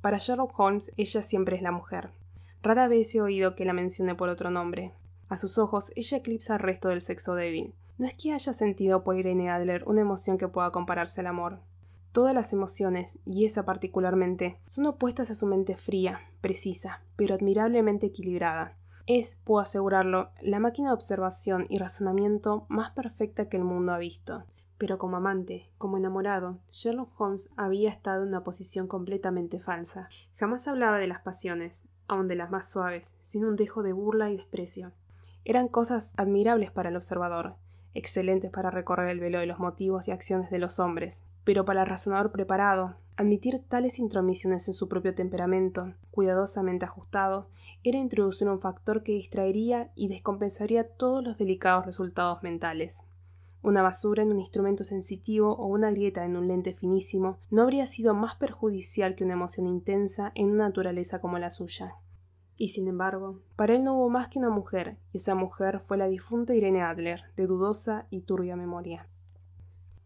Para 0.00 0.16
Sherlock 0.16 0.58
Holmes, 0.58 0.90
ella 0.96 1.22
siempre 1.22 1.56
es 1.56 1.62
la 1.62 1.70
mujer. 1.70 2.08
Rara 2.62 2.88
vez 2.88 3.14
he 3.14 3.20
oído 3.20 3.54
que 3.54 3.66
la 3.66 3.74
mencione 3.74 4.14
por 4.14 4.30
otro 4.30 4.50
nombre. 4.50 4.92
A 5.28 5.36
sus 5.36 5.58
ojos, 5.58 5.92
ella 5.94 6.16
eclipsa 6.16 6.54
al 6.54 6.60
resto 6.60 6.88
del 6.88 7.02
sexo 7.02 7.34
débil. 7.34 7.74
No 7.98 8.06
es 8.06 8.14
que 8.14 8.32
haya 8.32 8.52
sentido 8.54 9.04
por 9.04 9.18
Irene 9.18 9.50
Adler 9.50 9.84
una 9.86 10.00
emoción 10.00 10.38
que 10.38 10.48
pueda 10.48 10.70
compararse 10.70 11.20
al 11.20 11.26
amor. 11.26 11.58
Todas 12.12 12.34
las 12.34 12.54
emociones, 12.54 13.18
y 13.26 13.44
esa 13.44 13.66
particularmente, 13.66 14.58
son 14.64 14.86
opuestas 14.86 15.30
a 15.30 15.34
su 15.34 15.46
mente 15.46 15.76
fría, 15.76 16.20
precisa, 16.40 17.02
pero 17.16 17.34
admirablemente 17.34 18.06
equilibrada. 18.06 18.78
Es, 19.06 19.36
puedo 19.44 19.60
asegurarlo, 19.60 20.30
la 20.40 20.60
máquina 20.60 20.88
de 20.88 20.94
observación 20.94 21.66
y 21.68 21.78
razonamiento 21.78 22.64
más 22.68 22.92
perfecta 22.92 23.50
que 23.50 23.58
el 23.58 23.64
mundo 23.64 23.92
ha 23.92 23.98
visto. 23.98 24.44
Pero 24.78 24.96
como 24.96 25.18
amante, 25.18 25.68
como 25.76 25.98
enamorado, 25.98 26.58
Sherlock 26.72 27.20
Holmes 27.20 27.50
había 27.56 27.90
estado 27.90 28.22
en 28.22 28.28
una 28.28 28.44
posición 28.44 28.86
completamente 28.86 29.60
falsa. 29.60 30.08
Jamás 30.36 30.68
hablaba 30.68 30.98
de 30.98 31.08
las 31.08 31.20
pasiones, 31.20 31.84
aun 32.06 32.28
de 32.28 32.36
las 32.36 32.50
más 32.50 32.70
suaves, 32.70 33.14
sin 33.24 33.44
un 33.44 33.56
dejo 33.56 33.82
de 33.82 33.92
burla 33.92 34.30
y 34.30 34.38
desprecio. 34.38 34.92
Eran 35.44 35.68
cosas 35.68 36.12
admirables 36.16 36.70
para 36.70 36.88
el 36.88 36.96
observador, 36.96 37.56
excelentes 37.94 38.50
para 38.50 38.70
recorrer 38.70 39.08
el 39.08 39.20
velo 39.20 39.38
de 39.38 39.46
los 39.46 39.58
motivos 39.58 40.08
y 40.08 40.10
acciones 40.10 40.50
de 40.50 40.58
los 40.58 40.78
hombres, 40.78 41.24
pero 41.44 41.64
para 41.64 41.82
el 41.82 41.86
razonador 41.86 42.30
preparado, 42.30 42.96
admitir 43.16 43.62
tales 43.68 43.98
intromisiones 43.98 44.68
en 44.68 44.74
su 44.74 44.88
propio 44.88 45.14
temperamento, 45.14 45.94
cuidadosamente 46.10 46.84
ajustado, 46.84 47.48
era 47.82 47.98
introducir 47.98 48.48
un 48.48 48.60
factor 48.60 49.02
que 49.02 49.12
distraería 49.12 49.90
y 49.94 50.08
descompensaría 50.08 50.86
todos 50.86 51.24
los 51.24 51.38
delicados 51.38 51.86
resultados 51.86 52.42
mentales. 52.42 53.04
Una 53.60 53.82
basura 53.82 54.22
en 54.22 54.30
un 54.30 54.38
instrumento 54.38 54.84
sensitivo 54.84 55.56
o 55.56 55.66
una 55.66 55.90
grieta 55.90 56.24
en 56.24 56.36
un 56.36 56.46
lente 56.46 56.74
finísimo 56.74 57.38
no 57.50 57.62
habría 57.62 57.86
sido 57.86 58.14
más 58.14 58.36
perjudicial 58.36 59.16
que 59.16 59.24
una 59.24 59.32
emoción 59.32 59.66
intensa 59.66 60.30
en 60.36 60.50
una 60.50 60.68
naturaleza 60.68 61.18
como 61.18 61.38
la 61.38 61.50
suya. 61.50 61.96
Y 62.58 62.70
sin 62.70 62.88
embargo, 62.88 63.40
para 63.54 63.74
él 63.74 63.84
no 63.84 63.94
hubo 63.94 64.10
más 64.10 64.28
que 64.28 64.40
una 64.40 64.50
mujer, 64.50 64.96
y 65.12 65.18
esa 65.18 65.36
mujer 65.36 65.80
fue 65.86 65.96
la 65.96 66.08
difunta 66.08 66.54
Irene 66.54 66.82
Adler, 66.82 67.22
de 67.36 67.46
dudosa 67.46 68.06
y 68.10 68.20
turbia 68.22 68.56
memoria. 68.56 69.06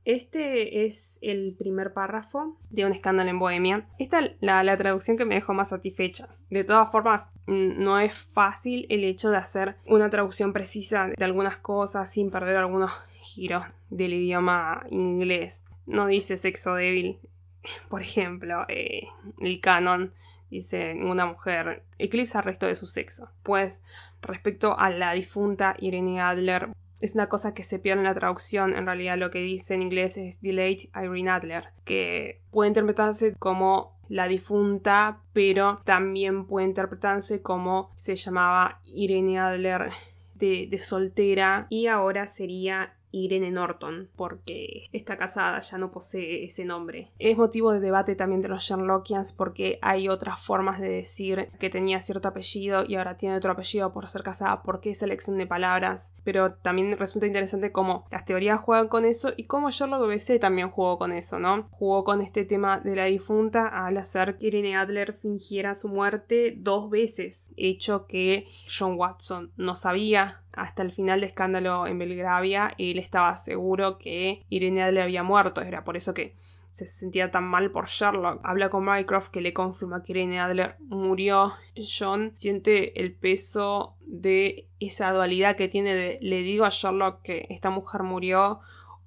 Este 0.04 0.84
es 0.84 1.18
el 1.22 1.54
primer 1.56 1.94
párrafo 1.94 2.58
de 2.70 2.84
Un 2.84 2.92
escándalo 2.92 3.30
en 3.30 3.38
Bohemia. 3.38 3.86
Esta 3.98 4.20
es 4.20 4.32
la, 4.40 4.76
traducción 4.76 5.16
que 5.16 5.24
me 5.24 5.36
dejó 5.36 5.54
más 5.54 5.70
satisfecha. 5.70 6.28
De 6.50 6.64
todas 6.64 6.90
formas, 6.90 7.30
no 7.46 8.00
es 8.00 8.12
fácil 8.12 8.84
el 8.90 9.04
hecho 9.04 9.30
de 9.30 9.36
hacer 9.36 9.76
una 9.86 10.10
traducción 10.10 10.52
precisa 10.52 11.06
de 11.16 11.24
algunas 11.24 11.56
cosas 11.56 12.10
sin 12.10 12.30
perder 12.30 12.56
algunos 12.56 12.90
giros 13.20 13.64
del 13.90 14.12
idioma 14.12 14.84
inglés. 14.90 15.64
No 15.86 16.06
dice 16.06 16.36
sexo 16.36 16.74
débil, 16.74 17.20
por 17.88 18.02
ejemplo, 18.02 18.66
eh, 18.68 19.06
el 19.38 19.60
canon 19.60 20.12
dice 20.52 20.94
una 21.00 21.24
mujer 21.24 21.82
eclipsa 21.98 22.40
el 22.40 22.44
resto 22.44 22.66
de 22.66 22.76
su 22.76 22.86
sexo. 22.86 23.30
Pues 23.42 23.82
respecto 24.20 24.78
a 24.78 24.90
la 24.90 25.12
difunta 25.14 25.74
Irene 25.78 26.20
Adler, 26.20 26.68
es 27.00 27.14
una 27.14 27.28
cosa 27.28 27.54
que 27.54 27.64
se 27.64 27.78
pierde 27.78 28.00
en 28.00 28.06
la 28.06 28.14
traducción. 28.14 28.76
En 28.76 28.84
realidad 28.86 29.16
lo 29.16 29.30
que 29.30 29.40
dice 29.40 29.74
en 29.74 29.82
inglés 29.82 30.18
es 30.18 30.42
Delayed 30.42 30.90
Irene 30.94 31.30
Adler, 31.30 31.64
que 31.84 32.42
puede 32.50 32.68
interpretarse 32.68 33.34
como 33.38 33.98
la 34.08 34.28
difunta, 34.28 35.20
pero 35.32 35.80
también 35.84 36.46
puede 36.46 36.66
interpretarse 36.66 37.40
como 37.40 37.90
se 37.96 38.14
llamaba 38.14 38.80
Irene 38.84 39.38
Adler 39.38 39.90
de, 40.34 40.68
de 40.70 40.78
soltera 40.82 41.66
y 41.70 41.86
ahora 41.86 42.26
sería 42.26 42.94
Irene 43.12 43.50
Norton, 43.50 44.08
porque 44.16 44.88
está 44.92 45.16
casada, 45.16 45.60
ya 45.60 45.78
no 45.78 45.92
posee 45.92 46.44
ese 46.44 46.64
nombre. 46.64 47.10
Es 47.18 47.36
motivo 47.36 47.72
de 47.72 47.80
debate 47.80 48.16
también 48.16 48.40
de 48.40 48.48
los 48.48 48.62
Sherlockians 48.64 49.32
porque 49.32 49.78
hay 49.82 50.08
otras 50.08 50.40
formas 50.40 50.80
de 50.80 50.88
decir 50.88 51.50
que 51.58 51.70
tenía 51.70 52.00
cierto 52.00 52.28
apellido 52.28 52.84
y 52.86 52.96
ahora 52.96 53.16
tiene 53.16 53.36
otro 53.36 53.52
apellido 53.52 53.92
por 53.92 54.08
ser 54.08 54.22
casada, 54.22 54.62
por 54.62 54.80
qué 54.80 54.94
selección 54.94 55.38
de 55.38 55.46
palabras, 55.46 56.14
pero 56.24 56.54
también 56.54 56.96
resulta 56.98 57.26
interesante 57.26 57.72
cómo 57.72 58.06
las 58.10 58.24
teorías 58.24 58.60
juegan 58.60 58.88
con 58.88 59.04
eso 59.04 59.32
y 59.36 59.44
cómo 59.44 59.70
Sherlock 59.70 60.06
BBC 60.06 60.40
también 60.40 60.70
jugó 60.70 60.98
con 60.98 61.12
eso, 61.12 61.38
¿no? 61.38 61.68
Jugó 61.70 62.04
con 62.04 62.20
este 62.20 62.44
tema 62.44 62.80
de 62.80 62.96
la 62.96 63.04
difunta 63.04 63.66
al 63.68 63.98
hacer 63.98 64.38
que 64.38 64.46
Irene 64.46 64.76
Adler 64.76 65.12
fingiera 65.12 65.74
su 65.74 65.88
muerte 65.88 66.54
dos 66.56 66.90
veces, 66.90 67.52
hecho 67.56 68.06
que 68.06 68.46
John 68.68 68.94
Watson 68.98 69.52
no 69.56 69.76
sabía 69.76 70.42
hasta 70.52 70.82
el 70.82 70.92
final 70.92 71.20
de 71.20 71.26
Escándalo 71.26 71.86
en 71.86 71.98
Belgravia, 71.98 72.74
él 72.78 72.98
estaba 73.02 73.36
seguro 73.36 73.98
que 73.98 74.44
Irene 74.48 74.82
Adler 74.82 75.02
había 75.02 75.22
muerto. 75.22 75.60
Era 75.60 75.84
por 75.84 75.96
eso 75.96 76.14
que 76.14 76.36
se 76.72 76.86
sentía 76.86 77.30
tan 77.30 77.44
mal 77.44 77.70
por 77.70 77.86
Sherlock. 77.86 78.40
Habla 78.42 78.70
con 78.70 78.84
Mycroft 78.84 79.28
que 79.28 79.42
le 79.42 79.52
confirma 79.52 80.02
que 80.02 80.12
Irene 80.12 80.40
Adler 80.40 80.76
murió. 80.80 81.52
John 81.76 82.32
siente 82.34 82.98
el 83.00 83.14
peso 83.14 83.94
de 84.00 84.66
esa 84.80 85.12
dualidad 85.12 85.54
que 85.54 85.68
tiene 85.68 85.94
de 85.94 86.18
le 86.22 86.42
digo 86.42 86.64
a 86.64 86.70
Sherlock 86.70 87.22
que 87.22 87.46
esta 87.50 87.70
mujer 87.70 88.02
murió 88.02 88.60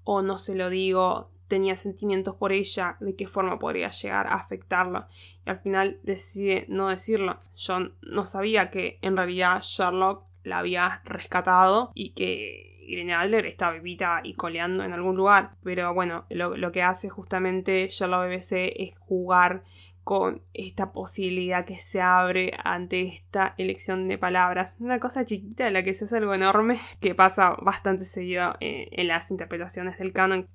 o 0.04 0.22
no 0.22 0.38
se 0.38 0.56
lo 0.56 0.70
digo. 0.70 1.32
Tenía 1.48 1.76
sentimientos 1.76 2.36
por 2.36 2.52
ella, 2.52 2.98
de 3.00 3.16
qué 3.16 3.28
forma 3.28 3.60
podría 3.60 3.92
llegar 3.92 4.28
a 4.28 4.36
afectarlo. 4.36 5.06
Y 5.46 5.50
al 5.50 5.60
final 5.60 6.00
decide 6.04 6.66
no 6.70 6.90
decirlo. 6.90 7.40
John 7.56 7.94
no 8.02 8.26
sabía 8.26 8.72
que 8.72 8.98
en 9.02 9.18
realidad 9.18 9.62
Sherlock 9.62 10.24
la 10.44 10.60
había 10.60 11.02
rescatado 11.06 11.92
y 11.94 12.12
que 12.12 12.75
Irene 12.88 13.14
Adler 13.14 13.46
estaba 13.46 13.74
vivita 13.74 14.22
y 14.24 14.34
coleando 14.34 14.84
en 14.84 14.94
algún 14.94 15.16
lugar. 15.16 15.56
Pero 15.64 15.94
bueno, 15.94 16.26
lo, 16.30 16.72
que 16.72 16.84
hace 16.84 17.10
justamente 17.10 17.88
Sherlock 17.90 18.28
BBC 18.28 18.74
es 18.76 18.98
jugar 19.00 19.64
con 20.04 20.44
esta 20.54 20.92
posibilidad 20.92 21.66
que 21.66 21.80
se 21.80 22.00
abre 22.00 22.52
ante 22.64 23.02
esta 23.02 23.56
elección 23.58 24.08
de 24.08 24.20
palabras. 24.20 24.78
Una 24.80 25.00
cosa 25.00 25.26
chiquita 25.26 25.66
de 25.66 25.72
la 25.72 25.84
que 25.84 25.96
se 25.96 26.06
hace 26.06 26.18
algo 26.18 26.34
enorme 26.34 26.80
que 27.02 27.16
pasa 27.16 27.56
bastante 27.62 28.06
seguido 28.06 28.54
en, 28.60 28.88
en 28.92 29.08
las 29.08 29.32
interpretaciones 29.32 29.98
del 29.98 30.14
canon. 30.14 30.48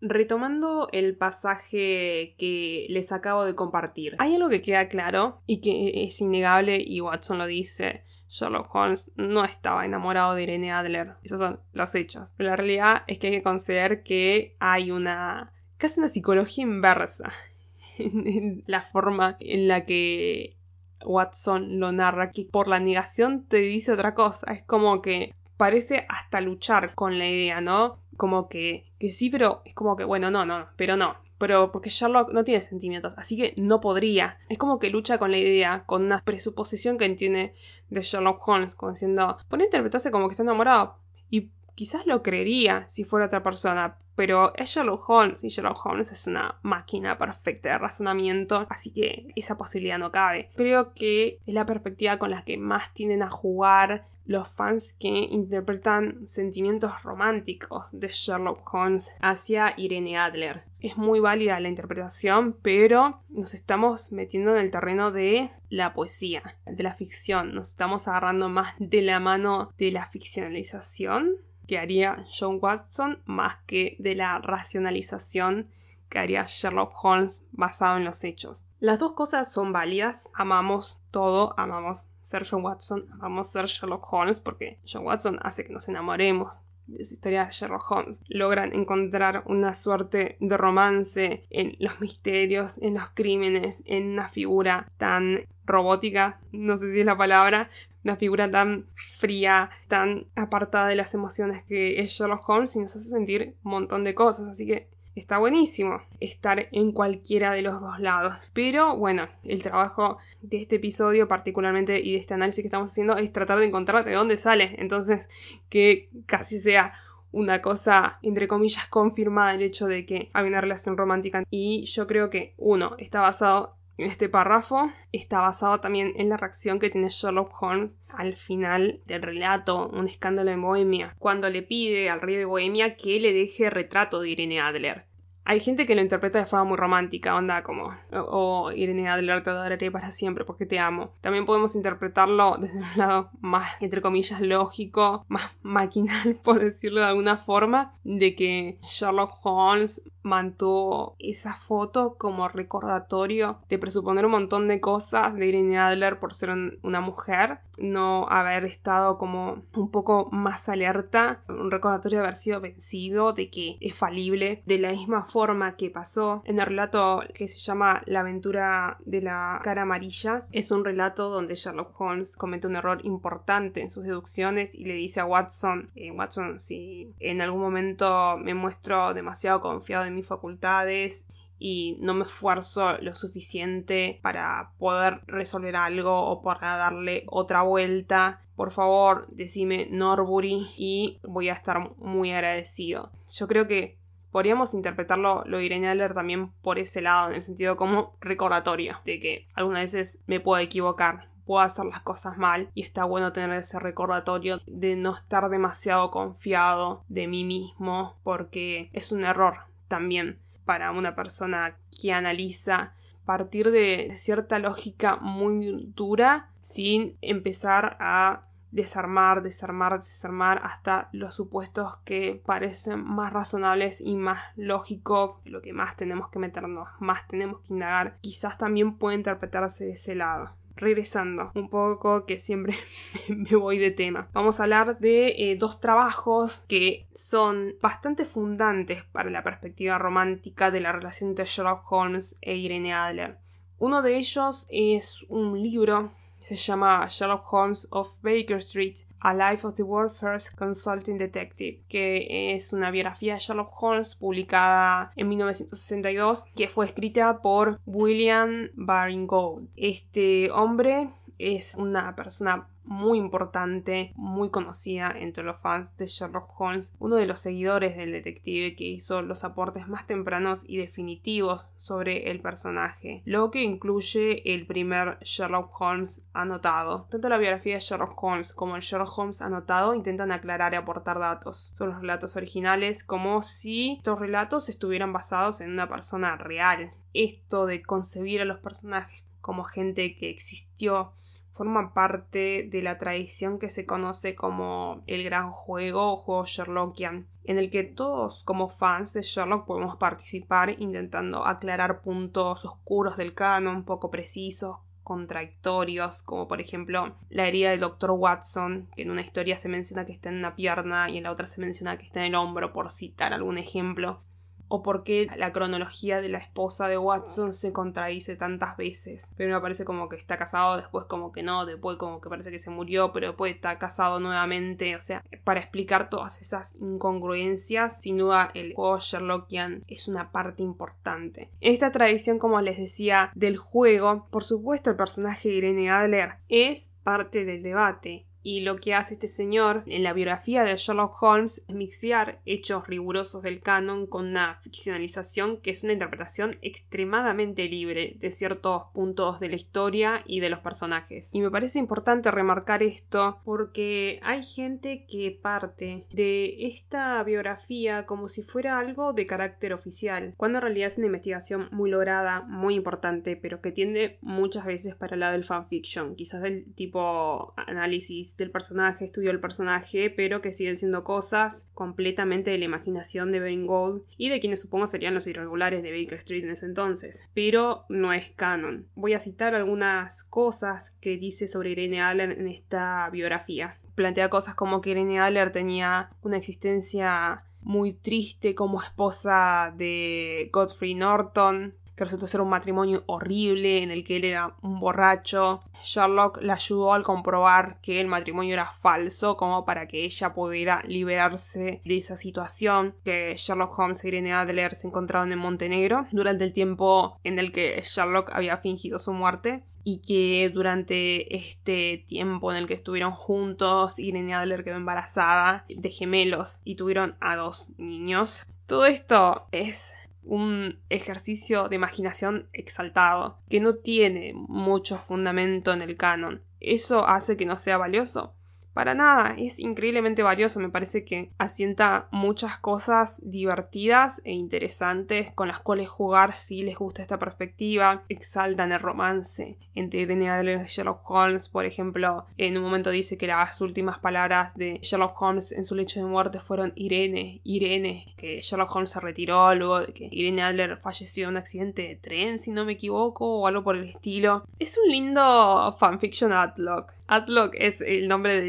Retomando 0.00 0.88
el 0.92 1.16
pasaje 1.16 2.36
que 2.38 2.86
les 2.88 3.10
acabo 3.10 3.44
de 3.44 3.56
compartir, 3.56 4.14
hay 4.20 4.36
algo 4.36 4.48
que 4.48 4.62
queda 4.62 4.88
claro 4.88 5.42
y 5.44 5.60
que 5.60 6.04
es 6.04 6.20
innegable 6.20 6.80
y 6.80 7.00
Watson 7.00 7.38
lo 7.38 7.46
dice. 7.46 8.04
Sherlock 8.28 8.74
Holmes 8.74 9.12
no 9.16 9.44
estaba 9.44 9.84
enamorado 9.84 10.34
de 10.34 10.42
Irene 10.42 10.72
Adler. 10.72 11.14
Esos 11.22 11.40
son 11.40 11.60
los 11.72 11.94
hechos. 11.94 12.32
Pero 12.36 12.50
la 12.50 12.56
realidad 12.56 13.04
es 13.06 13.18
que 13.18 13.28
hay 13.28 13.32
que 13.34 13.42
considerar 13.42 14.02
que 14.02 14.56
hay 14.60 14.90
una 14.90 15.52
casi 15.78 16.00
una 16.00 16.08
psicología 16.08 16.64
inversa 16.64 17.32
en 17.98 18.64
la 18.66 18.80
forma 18.80 19.36
en 19.40 19.68
la 19.68 19.84
que 19.84 20.56
Watson 21.04 21.78
lo 21.78 21.92
narra, 21.92 22.30
que 22.30 22.44
por 22.44 22.68
la 22.68 22.80
negación 22.80 23.44
te 23.46 23.58
dice 23.58 23.92
otra 23.92 24.14
cosa. 24.14 24.52
Es 24.52 24.62
como 24.62 25.00
que 25.00 25.34
parece 25.56 26.06
hasta 26.08 26.40
luchar 26.40 26.94
con 26.94 27.18
la 27.18 27.26
idea, 27.26 27.60
¿no? 27.60 27.98
Como 28.16 28.48
que, 28.48 28.92
que 28.98 29.10
sí, 29.10 29.30
pero 29.30 29.62
es 29.64 29.74
como 29.74 29.96
que, 29.96 30.04
bueno, 30.04 30.30
no, 30.30 30.44
no, 30.44 30.68
pero 30.76 30.96
no 30.96 31.27
pero 31.38 31.72
porque 31.72 31.90
Sherlock 31.90 32.32
no 32.32 32.44
tiene 32.44 32.60
sentimientos, 32.60 33.14
así 33.16 33.36
que 33.36 33.54
no 33.56 33.80
podría. 33.80 34.38
Es 34.48 34.58
como 34.58 34.78
que 34.78 34.90
lucha 34.90 35.18
con 35.18 35.30
la 35.30 35.38
idea, 35.38 35.84
con 35.86 36.04
una 36.04 36.22
presuposición 36.22 36.98
que 36.98 37.08
tiene 37.10 37.54
de 37.90 38.02
Sherlock 38.02 38.46
Holmes, 38.46 38.74
como 38.74 38.92
diciendo, 38.92 39.38
puede 39.48 39.64
interpretarse 39.64 40.10
como 40.10 40.28
que 40.28 40.32
está 40.32 40.42
enamorado. 40.42 40.98
Y 41.30 41.50
quizás 41.74 42.06
lo 42.06 42.22
creería 42.22 42.84
si 42.88 43.04
fuera 43.04 43.26
otra 43.26 43.42
persona, 43.42 43.98
pero 44.18 44.52
es 44.56 44.70
Sherlock 44.70 45.08
Holmes 45.08 45.44
y 45.44 45.48
Sherlock 45.48 45.86
Holmes 45.86 46.10
es 46.10 46.26
una 46.26 46.58
máquina 46.62 47.16
perfecta 47.16 47.68
de 47.68 47.78
razonamiento, 47.78 48.66
así 48.68 48.90
que 48.92 49.28
esa 49.36 49.56
posibilidad 49.56 49.96
no 49.96 50.10
cabe. 50.10 50.50
Creo 50.56 50.92
que 50.92 51.38
es 51.46 51.54
la 51.54 51.64
perspectiva 51.64 52.18
con 52.18 52.32
la 52.32 52.44
que 52.44 52.56
más 52.56 52.92
tienden 52.94 53.22
a 53.22 53.30
jugar 53.30 54.08
los 54.24 54.48
fans 54.48 54.92
que 54.98 55.06
interpretan 55.06 56.26
sentimientos 56.26 57.04
románticos 57.04 57.90
de 57.92 58.08
Sherlock 58.08 58.74
Holmes 58.74 59.12
hacia 59.20 59.74
Irene 59.76 60.18
Adler. 60.18 60.64
Es 60.80 60.96
muy 60.96 61.20
válida 61.20 61.60
la 61.60 61.68
interpretación, 61.68 62.56
pero 62.60 63.22
nos 63.28 63.54
estamos 63.54 64.10
metiendo 64.10 64.50
en 64.50 64.64
el 64.64 64.72
terreno 64.72 65.12
de 65.12 65.52
la 65.70 65.94
poesía, 65.94 66.56
de 66.66 66.82
la 66.82 66.94
ficción. 66.94 67.54
Nos 67.54 67.68
estamos 67.68 68.08
agarrando 68.08 68.48
más 68.48 68.74
de 68.80 69.00
la 69.00 69.20
mano 69.20 69.72
de 69.78 69.92
la 69.92 70.06
ficcionalización 70.06 71.36
que 71.68 71.78
haría 71.78 72.24
John 72.28 72.58
Watson 72.60 73.22
más 73.26 73.58
que 73.66 73.94
de 74.00 74.16
la 74.16 74.38
racionalización 74.38 75.68
que 76.08 76.18
haría 76.18 76.46
Sherlock 76.48 76.92
Holmes 77.04 77.44
basado 77.52 77.98
en 77.98 78.04
los 78.06 78.24
hechos. 78.24 78.64
Las 78.80 78.98
dos 78.98 79.12
cosas 79.12 79.52
son 79.52 79.72
válidas, 79.72 80.30
amamos 80.34 80.98
todo, 81.10 81.54
amamos 81.58 82.08
ser 82.22 82.46
John 82.48 82.64
Watson, 82.64 83.06
amamos 83.12 83.50
ser 83.50 83.66
Sherlock 83.66 84.10
Holmes 84.10 84.40
porque 84.40 84.80
John 84.90 85.04
Watson 85.04 85.38
hace 85.42 85.66
que 85.66 85.72
nos 85.72 85.88
enamoremos 85.88 86.64
de 86.88 87.02
esa 87.02 87.14
historia 87.14 87.44
de 87.46 87.52
Sherlock 87.52 87.90
Holmes. 87.90 88.20
Logran 88.28 88.74
encontrar 88.74 89.44
una 89.46 89.74
suerte 89.74 90.36
de 90.40 90.56
romance 90.56 91.44
en 91.50 91.76
los 91.78 92.00
misterios, 92.00 92.78
en 92.78 92.94
los 92.94 93.10
crímenes, 93.10 93.82
en 93.86 94.08
una 94.08 94.28
figura 94.28 94.90
tan 94.96 95.46
robótica, 95.64 96.40
no 96.50 96.76
sé 96.76 96.92
si 96.92 97.00
es 97.00 97.06
la 97.06 97.16
palabra, 97.16 97.70
una 98.04 98.16
figura 98.16 98.50
tan 98.50 98.86
fría, 98.94 99.70
tan 99.86 100.26
apartada 100.34 100.88
de 100.88 100.96
las 100.96 101.14
emociones 101.14 101.62
que 101.62 102.00
es 102.00 102.10
Sherlock 102.10 102.48
Holmes 102.48 102.74
y 102.74 102.80
nos 102.80 102.96
hace 102.96 103.10
sentir 103.10 103.54
un 103.62 103.70
montón 103.70 104.02
de 104.02 104.14
cosas. 104.14 104.48
Así 104.48 104.66
que 104.66 104.88
está 105.18 105.38
buenísimo 105.38 106.00
estar 106.20 106.68
en 106.72 106.92
cualquiera 106.92 107.52
de 107.52 107.62
los 107.62 107.80
dos 107.80 108.00
lados. 108.00 108.36
Pero 108.52 108.96
bueno, 108.96 109.28
el 109.44 109.62
trabajo 109.62 110.18
de 110.42 110.58
este 110.58 110.76
episodio 110.76 111.28
particularmente 111.28 112.00
y 112.00 112.12
de 112.12 112.18
este 112.18 112.34
análisis 112.34 112.62
que 112.62 112.68
estamos 112.68 112.90
haciendo 112.90 113.16
es 113.16 113.32
tratar 113.32 113.58
de 113.58 113.66
encontrar 113.66 114.04
de 114.04 114.12
dónde 114.12 114.36
sale. 114.36 114.76
Entonces, 114.78 115.28
que 115.68 116.08
casi 116.26 116.60
sea 116.60 116.94
una 117.32 117.60
cosa, 117.60 118.18
entre 118.22 118.48
comillas, 118.48 118.88
confirmada 118.88 119.54
el 119.54 119.62
hecho 119.62 119.86
de 119.86 120.06
que 120.06 120.30
hay 120.32 120.46
una 120.46 120.60
relación 120.60 120.96
romántica. 120.96 121.44
Y 121.50 121.84
yo 121.84 122.06
creo 122.06 122.30
que, 122.30 122.54
uno, 122.56 122.94
está 122.98 123.20
basado 123.20 123.78
en 123.98 124.06
este 124.06 124.28
párrafo, 124.28 124.92
está 125.12 125.40
basado 125.40 125.80
también 125.80 126.12
en 126.16 126.28
la 126.28 126.36
reacción 126.36 126.78
que 126.78 126.88
tiene 126.88 127.08
Sherlock 127.08 127.52
Holmes 127.60 127.98
al 128.08 128.36
final 128.36 129.00
del 129.06 129.22
relato, 129.22 129.88
un 129.88 130.06
escándalo 130.06 130.52
en 130.52 130.62
Bohemia, 130.62 131.16
cuando 131.18 131.50
le 131.50 131.62
pide 131.62 132.08
al 132.08 132.20
rey 132.20 132.36
de 132.36 132.44
Bohemia 132.44 132.96
que 132.96 133.18
le 133.18 133.32
deje 133.32 133.70
retrato 133.70 134.20
de 134.20 134.30
Irene 134.30 134.60
Adler. 134.60 135.07
Hay 135.48 135.60
gente 135.60 135.86
que 135.86 135.94
lo 135.94 136.02
interpreta 136.02 136.38
de 136.38 136.44
forma 136.44 136.66
muy 136.66 136.76
romántica, 136.76 137.34
onda 137.34 137.62
como, 137.62 137.96
oh, 138.12 138.70
Irene 138.70 139.08
Adler 139.08 139.42
te 139.42 139.48
adoraré 139.48 139.90
para 139.90 140.10
siempre 140.10 140.44
porque 140.44 140.66
te 140.66 140.78
amo. 140.78 141.14
También 141.22 141.46
podemos 141.46 141.74
interpretarlo 141.74 142.58
desde 142.58 142.76
un 142.76 142.96
lado 142.96 143.30
más, 143.40 143.80
entre 143.80 144.02
comillas, 144.02 144.42
lógico, 144.42 145.24
más 145.26 145.56
maquinal, 145.62 146.36
por 146.44 146.60
decirlo 146.60 147.00
de 147.00 147.06
alguna 147.06 147.38
forma, 147.38 147.94
de 148.04 148.34
que 148.34 148.78
Sherlock 148.82 149.38
Holmes 149.42 150.02
mantuvo 150.22 151.16
esa 151.18 151.54
foto 151.54 152.16
como 152.18 152.48
recordatorio 152.48 153.60
de 153.70 153.78
presuponer 153.78 154.26
un 154.26 154.32
montón 154.32 154.68
de 154.68 154.80
cosas 154.80 155.34
de 155.34 155.46
Irene 155.46 155.78
Adler 155.78 156.20
por 156.20 156.34
ser 156.34 156.50
una 156.82 157.00
mujer, 157.00 157.60
no 157.78 158.26
haber 158.28 158.66
estado 158.66 159.16
como 159.16 159.62
un 159.74 159.90
poco 159.90 160.28
más 160.30 160.68
alerta, 160.68 161.42
un 161.48 161.70
recordatorio 161.70 162.18
de 162.18 162.24
haber 162.24 162.34
sido 162.34 162.60
vencido, 162.60 163.32
de 163.32 163.48
que 163.48 163.78
es 163.80 163.94
falible, 163.94 164.62
de 164.66 164.78
la 164.78 164.90
misma 164.90 165.24
forma 165.24 165.37
forma 165.38 165.76
que 165.76 165.88
pasó 165.88 166.42
en 166.46 166.58
el 166.58 166.66
relato 166.66 167.22
que 167.32 167.46
se 167.46 167.60
llama 167.60 168.02
La 168.06 168.20
aventura 168.20 168.98
de 169.06 169.22
la 169.22 169.60
cara 169.62 169.82
amarilla. 169.82 170.48
Es 170.50 170.72
un 170.72 170.84
relato 170.84 171.30
donde 171.30 171.54
Sherlock 171.54 171.94
Holmes 172.00 172.36
comete 172.36 172.66
un 172.66 172.74
error 172.74 172.98
importante 173.04 173.80
en 173.80 173.88
sus 173.88 174.02
deducciones 174.02 174.74
y 174.74 174.84
le 174.84 174.94
dice 174.94 175.20
a 175.20 175.26
Watson, 175.26 175.92
eh, 175.94 176.10
Watson, 176.10 176.58
si 176.58 177.14
en 177.20 177.40
algún 177.40 177.60
momento 177.60 178.36
me 178.36 178.52
muestro 178.54 179.14
demasiado 179.14 179.60
confiado 179.60 180.06
en 180.06 180.16
mis 180.16 180.26
facultades 180.26 181.28
y 181.60 181.98
no 182.00 182.14
me 182.14 182.24
esfuerzo 182.24 182.98
lo 182.98 183.14
suficiente 183.14 184.18
para 184.20 184.72
poder 184.76 185.20
resolver 185.28 185.76
algo 185.76 186.20
o 186.20 186.42
para 186.42 186.76
darle 186.78 187.22
otra 187.28 187.62
vuelta. 187.62 188.42
Por 188.56 188.72
favor, 188.72 189.28
decime 189.30 189.86
Norbury 189.88 190.66
y 190.76 191.20
voy 191.22 191.48
a 191.48 191.52
estar 191.52 191.94
muy 191.98 192.32
agradecido. 192.32 193.12
Yo 193.28 193.46
creo 193.46 193.68
que 193.68 193.98
Podríamos 194.30 194.74
interpretarlo 194.74 195.42
lo 195.46 195.58
de 195.58 195.64
Irene 195.64 195.88
Adler 195.88 196.14
también 196.14 196.52
por 196.62 196.78
ese 196.78 197.00
lado, 197.00 197.28
en 197.28 197.36
el 197.36 197.42
sentido 197.42 197.76
como 197.76 198.14
recordatorio, 198.20 198.98
de 199.04 199.20
que 199.20 199.46
algunas 199.54 199.82
veces 199.82 200.20
me 200.26 200.40
puedo 200.40 200.60
equivocar, 200.62 201.28
puedo 201.46 201.62
hacer 201.62 201.86
las 201.86 202.00
cosas 202.00 202.36
mal 202.36 202.70
y 202.74 202.82
está 202.82 203.04
bueno 203.04 203.32
tener 203.32 203.58
ese 203.58 203.78
recordatorio 203.78 204.60
de 204.66 204.96
no 204.96 205.14
estar 205.14 205.48
demasiado 205.48 206.10
confiado 206.10 207.04
de 207.08 207.26
mí 207.26 207.44
mismo 207.44 208.16
porque 208.22 208.90
es 208.92 209.12
un 209.12 209.24
error 209.24 209.60
también 209.88 210.38
para 210.66 210.92
una 210.92 211.14
persona 211.14 211.76
que 212.00 212.12
analiza 212.12 212.92
partir 213.28 213.70
de 213.70 214.12
cierta 214.16 214.58
lógica 214.58 215.16
muy 215.16 215.92
dura 215.94 216.48
sin 216.62 217.18
empezar 217.20 217.98
a 218.00 218.47
desarmar, 218.70 219.42
desarmar, 219.42 219.98
desarmar 219.98 220.60
hasta 220.62 221.08
los 221.12 221.34
supuestos 221.34 221.98
que 222.04 222.42
parecen 222.44 223.04
más 223.04 223.32
razonables 223.32 224.00
y 224.00 224.16
más 224.16 224.40
lógicos, 224.56 225.38
lo 225.44 225.62
que 225.62 225.72
más 225.72 225.96
tenemos 225.96 226.28
que 226.28 226.38
meternos, 226.38 226.88
más 227.00 227.26
tenemos 227.28 227.60
que 227.60 227.74
indagar, 227.74 228.18
quizás 228.20 228.58
también 228.58 228.96
puede 228.96 229.16
interpretarse 229.16 229.84
de 229.84 229.92
ese 229.92 230.14
lado 230.14 230.54
regresando 230.78 231.50
un 231.54 231.68
poco 231.68 232.24
que 232.24 232.38
siempre 232.38 232.74
me 233.28 233.56
voy 233.56 233.78
de 233.78 233.90
tema. 233.90 234.28
Vamos 234.32 234.60
a 234.60 234.62
hablar 234.62 234.98
de 234.98 235.34
eh, 235.36 235.56
dos 235.56 235.80
trabajos 235.80 236.64
que 236.68 237.06
son 237.12 237.74
bastante 237.82 238.24
fundantes 238.24 239.04
para 239.04 239.30
la 239.30 239.42
perspectiva 239.42 239.98
romántica 239.98 240.70
de 240.70 240.80
la 240.80 240.92
relación 240.92 241.30
entre 241.30 241.46
Sherlock 241.46 241.90
Holmes 241.90 242.36
e 242.40 242.54
Irene 242.54 242.94
Adler. 242.94 243.38
Uno 243.78 244.02
de 244.02 244.16
ellos 244.16 244.66
es 244.70 245.24
un 245.28 245.60
libro 245.60 246.10
se 246.48 246.56
llama 246.56 247.06
Sherlock 247.08 247.44
Holmes 247.44 247.86
of 247.90 248.16
Baker 248.22 248.56
Street, 248.56 249.00
A 249.20 249.34
Life 249.34 249.66
of 249.66 249.74
the 249.74 249.82
World's 249.82 250.18
First 250.18 250.56
Consulting 250.56 251.18
Detective, 251.18 251.82
que 251.88 252.54
es 252.54 252.72
una 252.72 252.90
biografía 252.90 253.34
de 253.34 253.40
Sherlock 253.40 253.70
Holmes 253.82 254.16
publicada 254.16 255.12
en 255.16 255.28
1962, 255.28 256.46
que 256.56 256.68
fue 256.68 256.86
escrita 256.86 257.42
por 257.42 257.80
William 257.84 258.70
Baring-Gould. 258.74 259.68
Este 259.76 260.50
hombre 260.50 261.10
es 261.38 261.74
una 261.74 262.16
persona 262.16 262.66
muy 262.88 263.18
importante, 263.18 264.12
muy 264.16 264.50
conocida 264.50 265.14
entre 265.16 265.44
los 265.44 265.60
fans 265.60 265.94
de 265.98 266.06
Sherlock 266.06 266.58
Holmes, 266.58 266.94
uno 266.98 267.16
de 267.16 267.26
los 267.26 267.40
seguidores 267.40 267.96
del 267.96 268.12
detective 268.12 268.74
que 268.74 268.84
hizo 268.84 269.20
los 269.20 269.44
aportes 269.44 269.86
más 269.88 270.06
tempranos 270.06 270.64
y 270.66 270.78
definitivos 270.78 271.72
sobre 271.76 272.30
el 272.30 272.40
personaje, 272.40 273.22
lo 273.26 273.50
que 273.50 273.62
incluye 273.62 274.54
el 274.54 274.66
primer 274.66 275.18
Sherlock 275.20 275.78
Holmes 275.80 276.22
anotado. 276.32 277.06
Tanto 277.10 277.28
la 277.28 277.38
biografía 277.38 277.74
de 277.74 277.80
Sherlock 277.80 278.22
Holmes 278.22 278.54
como 278.54 278.76
el 278.76 278.82
Sherlock 278.82 279.18
Holmes 279.18 279.42
anotado 279.42 279.94
intentan 279.94 280.32
aclarar 280.32 280.72
y 280.72 280.76
aportar 280.76 281.18
datos 281.18 281.72
sobre 281.76 281.92
los 281.92 282.00
relatos 282.00 282.36
originales 282.36 283.04
como 283.04 283.42
si 283.42 283.96
estos 283.98 284.18
relatos 284.18 284.68
estuvieran 284.68 285.12
basados 285.12 285.60
en 285.60 285.70
una 285.70 285.88
persona 285.88 286.36
real. 286.36 286.92
Esto 287.12 287.66
de 287.66 287.82
concebir 287.82 288.40
a 288.40 288.46
los 288.46 288.60
personajes 288.60 289.26
como 289.40 289.64
gente 289.64 290.16
que 290.16 290.30
existió 290.30 291.12
forma 291.58 291.92
parte 291.92 292.68
de 292.70 292.82
la 292.82 292.98
tradición 292.98 293.58
que 293.58 293.68
se 293.68 293.84
conoce 293.84 294.36
como 294.36 295.02
el 295.08 295.24
gran 295.24 295.50
juego 295.50 296.16
juego 296.16 296.46
Sherlockian, 296.46 297.26
en 297.42 297.58
el 297.58 297.68
que 297.68 297.82
todos 297.82 298.44
como 298.44 298.68
fans 298.68 299.12
de 299.12 299.22
Sherlock 299.22 299.66
podemos 299.66 299.96
participar 299.96 300.70
intentando 300.80 301.44
aclarar 301.44 302.00
puntos 302.00 302.64
oscuros 302.64 303.16
del 303.16 303.34
canon, 303.34 303.82
poco 303.82 304.08
precisos, 304.08 304.76
contradictorios, 305.02 306.22
como 306.22 306.46
por 306.46 306.60
ejemplo 306.60 307.16
la 307.28 307.48
herida 307.48 307.70
del 307.70 307.80
Dr. 307.80 308.12
Watson, 308.12 308.88
que 308.94 309.02
en 309.02 309.10
una 309.10 309.22
historia 309.22 309.58
se 309.58 309.68
menciona 309.68 310.06
que 310.06 310.12
está 310.12 310.28
en 310.28 310.36
una 310.36 310.54
pierna 310.54 311.10
y 311.10 311.16
en 311.16 311.24
la 311.24 311.32
otra 311.32 311.48
se 311.48 311.60
menciona 311.60 311.98
que 311.98 312.04
está 312.06 312.20
en 312.20 312.26
el 312.26 312.34
hombro, 312.36 312.72
por 312.72 312.92
citar 312.92 313.32
algún 313.32 313.58
ejemplo 313.58 314.22
o 314.68 314.82
por 314.82 315.02
qué 315.02 315.26
la 315.36 315.52
cronología 315.52 316.20
de 316.20 316.28
la 316.28 316.38
esposa 316.38 316.88
de 316.88 316.98
Watson 316.98 317.52
se 317.52 317.72
contradice 317.72 318.36
tantas 318.36 318.76
veces. 318.76 319.32
Primero 319.36 319.60
parece 319.62 319.84
como 319.84 320.08
que 320.08 320.16
está 320.16 320.36
casado, 320.36 320.76
después 320.76 321.06
como 321.06 321.32
que 321.32 321.42
no, 321.42 321.66
después 321.66 321.96
como 321.96 322.20
que 322.20 322.28
parece 322.28 322.50
que 322.50 322.58
se 322.58 322.70
murió, 322.70 323.12
pero 323.12 323.28
después 323.28 323.54
está 323.54 323.78
casado 323.78 324.20
nuevamente. 324.20 324.96
O 324.96 325.00
sea, 325.00 325.24
para 325.44 325.60
explicar 325.60 326.10
todas 326.10 326.40
esas 326.40 326.74
incongruencias, 326.80 328.00
sin 328.02 328.18
duda 328.18 328.50
el 328.54 328.74
juego 328.74 329.00
Sherlockian 329.00 329.84
es 329.88 330.08
una 330.08 330.30
parte 330.30 330.62
importante. 330.62 331.50
En 331.60 331.72
esta 331.72 331.90
tradición, 331.90 332.38
como 332.38 332.60
les 332.60 332.78
decía, 332.78 333.30
del 333.34 333.56
juego, 333.56 334.26
por 334.30 334.44
supuesto 334.44 334.90
el 334.90 334.96
personaje 334.96 335.48
de 335.48 335.54
Irene 335.56 335.90
Adler 335.90 336.36
es 336.48 336.92
parte 337.02 337.44
del 337.44 337.62
debate 337.62 338.26
y 338.48 338.60
lo 338.62 338.76
que 338.76 338.94
hace 338.94 339.12
este 339.12 339.28
señor 339.28 339.82
en 339.84 340.02
la 340.02 340.14
biografía 340.14 340.64
de 340.64 340.74
Sherlock 340.74 341.22
Holmes 341.22 341.62
es 341.68 341.74
mixear 341.74 342.40
hechos 342.46 342.86
rigurosos 342.86 343.42
del 343.42 343.60
canon 343.60 344.06
con 344.06 344.26
una 344.28 344.58
ficcionalización 344.62 345.58
que 345.58 345.72
es 345.72 345.84
una 345.84 345.92
interpretación 345.92 346.52
extremadamente 346.62 347.68
libre 347.68 348.16
de 348.18 348.30
ciertos 348.30 348.84
puntos 348.94 349.38
de 349.38 349.50
la 349.50 349.56
historia 349.56 350.22
y 350.24 350.40
de 350.40 350.48
los 350.48 350.60
personajes. 350.60 351.34
Y 351.34 351.42
me 351.42 351.50
parece 351.50 351.78
importante 351.78 352.30
remarcar 352.30 352.82
esto 352.82 353.38
porque 353.44 354.18
hay 354.22 354.42
gente 354.42 355.04
que 355.04 355.30
parte 355.30 356.06
de 356.10 356.68
esta 356.68 357.22
biografía 357.24 358.06
como 358.06 358.30
si 358.30 358.42
fuera 358.42 358.78
algo 358.78 359.12
de 359.12 359.26
carácter 359.26 359.74
oficial, 359.74 360.32
cuando 360.38 360.56
en 360.56 360.62
realidad 360.62 360.88
es 360.88 360.96
una 360.96 361.08
investigación 361.08 361.68
muy 361.70 361.90
lograda, 361.90 362.40
muy 362.48 362.76
importante, 362.76 363.36
pero 363.36 363.60
que 363.60 363.72
tiende 363.72 364.16
muchas 364.22 364.64
veces 364.64 364.94
para 364.94 365.16
el 365.16 365.20
lado 365.20 365.32
del 365.32 365.44
fanfiction, 365.44 366.16
quizás 366.16 366.40
del 366.40 366.64
tipo 366.74 367.52
análisis 367.58 368.37
del 368.38 368.50
personaje, 368.50 369.04
estudio 369.04 369.28
del 369.28 369.40
personaje, 369.40 370.10
pero 370.10 370.40
que 370.40 370.52
siguen 370.52 370.76
siendo 370.76 371.04
cosas 371.04 371.70
completamente 371.74 372.50
de 372.50 372.58
la 372.58 372.64
imaginación 372.64 373.32
de 373.32 373.40
Ben 373.40 373.66
Gold 373.66 374.02
y 374.16 374.30
de 374.30 374.40
quienes 374.40 374.60
supongo 374.60 374.86
serían 374.86 375.14
los 375.14 375.26
irregulares 375.26 375.82
de 375.82 375.90
Baker 375.90 376.18
Street 376.18 376.44
en 376.44 376.52
ese 376.52 376.66
entonces, 376.66 377.22
pero 377.34 377.84
no 377.88 378.12
es 378.12 378.30
canon. 378.30 378.86
Voy 378.94 379.12
a 379.12 379.20
citar 379.20 379.54
algunas 379.54 380.24
cosas 380.24 380.96
que 381.00 381.18
dice 381.18 381.48
sobre 381.48 381.70
Irene 381.70 382.00
Adler 382.00 382.32
en 382.32 382.48
esta 382.48 383.10
biografía. 383.10 383.74
Plantea 383.94 384.30
cosas 384.30 384.54
como 384.54 384.80
que 384.80 384.90
Irene 384.90 385.20
Adler 385.20 385.52
tenía 385.52 386.10
una 386.22 386.36
existencia 386.36 387.42
muy 387.62 387.92
triste 387.92 388.54
como 388.54 388.80
esposa 388.80 389.74
de 389.76 390.48
Godfrey 390.52 390.94
Norton, 390.94 391.74
que 391.98 392.04
resultó 392.04 392.28
ser 392.28 392.40
un 392.40 392.48
matrimonio 392.48 393.02
horrible 393.06 393.82
en 393.82 393.90
el 393.90 394.04
que 394.04 394.16
él 394.16 394.24
era 394.24 394.54
un 394.62 394.78
borracho. 394.78 395.58
Sherlock 395.82 396.40
la 396.40 396.54
ayudó 396.54 396.94
al 396.94 397.02
comprobar 397.02 397.80
que 397.82 398.00
el 398.00 398.06
matrimonio 398.06 398.54
era 398.54 398.66
falso 398.66 399.36
como 399.36 399.64
para 399.64 399.88
que 399.88 400.04
ella 400.04 400.32
pudiera 400.32 400.82
liberarse 400.86 401.82
de 401.84 401.96
esa 401.96 402.16
situación 402.16 402.94
que 403.04 403.34
Sherlock 403.36 403.76
Holmes 403.76 404.04
y 404.04 404.08
Irene 404.08 404.32
Adler 404.32 404.74
se 404.74 404.86
encontraron 404.86 405.32
en 405.32 405.40
Montenegro 405.40 406.06
durante 406.12 406.44
el 406.44 406.52
tiempo 406.52 407.18
en 407.24 407.38
el 407.40 407.50
que 407.50 407.82
Sherlock 407.82 408.30
había 408.32 408.58
fingido 408.58 409.00
su 409.00 409.12
muerte 409.12 409.64
y 409.82 409.98
que 409.98 410.50
durante 410.54 411.34
este 411.34 412.04
tiempo 412.06 412.52
en 412.52 412.58
el 412.58 412.66
que 412.66 412.74
estuvieron 412.74 413.12
juntos 413.12 413.98
Irene 413.98 414.34
Adler 414.34 414.62
quedó 414.62 414.76
embarazada 414.76 415.64
de 415.68 415.90
gemelos 415.90 416.60
y 416.64 416.76
tuvieron 416.76 417.16
a 417.20 417.34
dos 417.34 417.70
niños. 417.76 418.44
Todo 418.66 418.86
esto 418.86 419.48
es 419.50 419.94
un 420.22 420.80
ejercicio 420.88 421.68
de 421.68 421.76
imaginación 421.76 422.48
exaltado, 422.52 423.38
que 423.48 423.60
no 423.60 423.76
tiene 423.76 424.32
mucho 424.34 424.96
fundamento 424.96 425.72
en 425.72 425.82
el 425.82 425.96
canon. 425.96 426.42
¿Eso 426.60 427.06
hace 427.06 427.36
que 427.36 427.46
no 427.46 427.56
sea 427.56 427.78
valioso? 427.78 428.34
Para 428.78 428.94
nada, 428.94 429.34
es 429.36 429.58
increíblemente 429.58 430.22
valioso, 430.22 430.60
me 430.60 430.68
parece 430.68 431.04
que 431.04 431.32
asienta 431.36 432.06
muchas 432.12 432.58
cosas 432.58 433.20
divertidas 433.24 434.22
e 434.24 434.30
interesantes 434.30 435.32
con 435.32 435.48
las 435.48 435.58
cuales 435.58 435.88
jugar 435.88 436.32
si 436.32 436.62
les 436.62 436.76
gusta 436.76 437.02
esta 437.02 437.18
perspectiva, 437.18 438.04
exaltan 438.08 438.70
el 438.70 438.78
romance 438.78 439.56
entre 439.74 440.00
Irene 440.00 440.30
Adler 440.30 440.62
y 440.64 440.68
Sherlock 440.68 441.08
Holmes, 441.10 441.48
por 441.48 441.64
ejemplo, 441.64 442.26
en 442.36 442.56
un 442.56 442.62
momento 442.62 442.90
dice 442.90 443.16
que 443.16 443.26
las 443.26 443.60
últimas 443.60 443.98
palabras 443.98 444.54
de 444.54 444.78
Sherlock 444.82 445.20
Holmes 445.20 445.52
en 445.52 445.64
su 445.64 445.74
lecho 445.74 446.00
de 446.00 446.06
muerte 446.06 446.40
fueron 446.40 446.72
Irene, 446.74 447.40
Irene, 447.44 448.14
que 448.16 448.40
Sherlock 448.40 448.74
Holmes 448.74 448.90
se 448.90 449.00
retiró 449.00 449.54
luego 449.54 449.80
de 449.80 449.92
que 449.92 450.08
Irene 450.10 450.42
Adler 450.42 450.78
falleció 450.78 451.24
en 451.24 451.30
un 451.30 451.36
accidente 451.36 451.82
de 451.82 451.96
tren, 451.96 452.38
si 452.38 452.50
no 452.50 452.64
me 452.64 452.72
equivoco, 452.72 453.40
o 453.40 453.46
algo 453.46 453.62
por 453.62 453.76
el 453.76 453.84
estilo. 453.84 454.44
Es 454.58 454.78
un 454.78 454.90
lindo 454.90 455.76
fanfiction 455.78 456.32
Atlock. 456.32 456.94
Atlock 457.06 457.54
es 457.58 457.80
el 457.80 458.06
nombre 458.06 458.42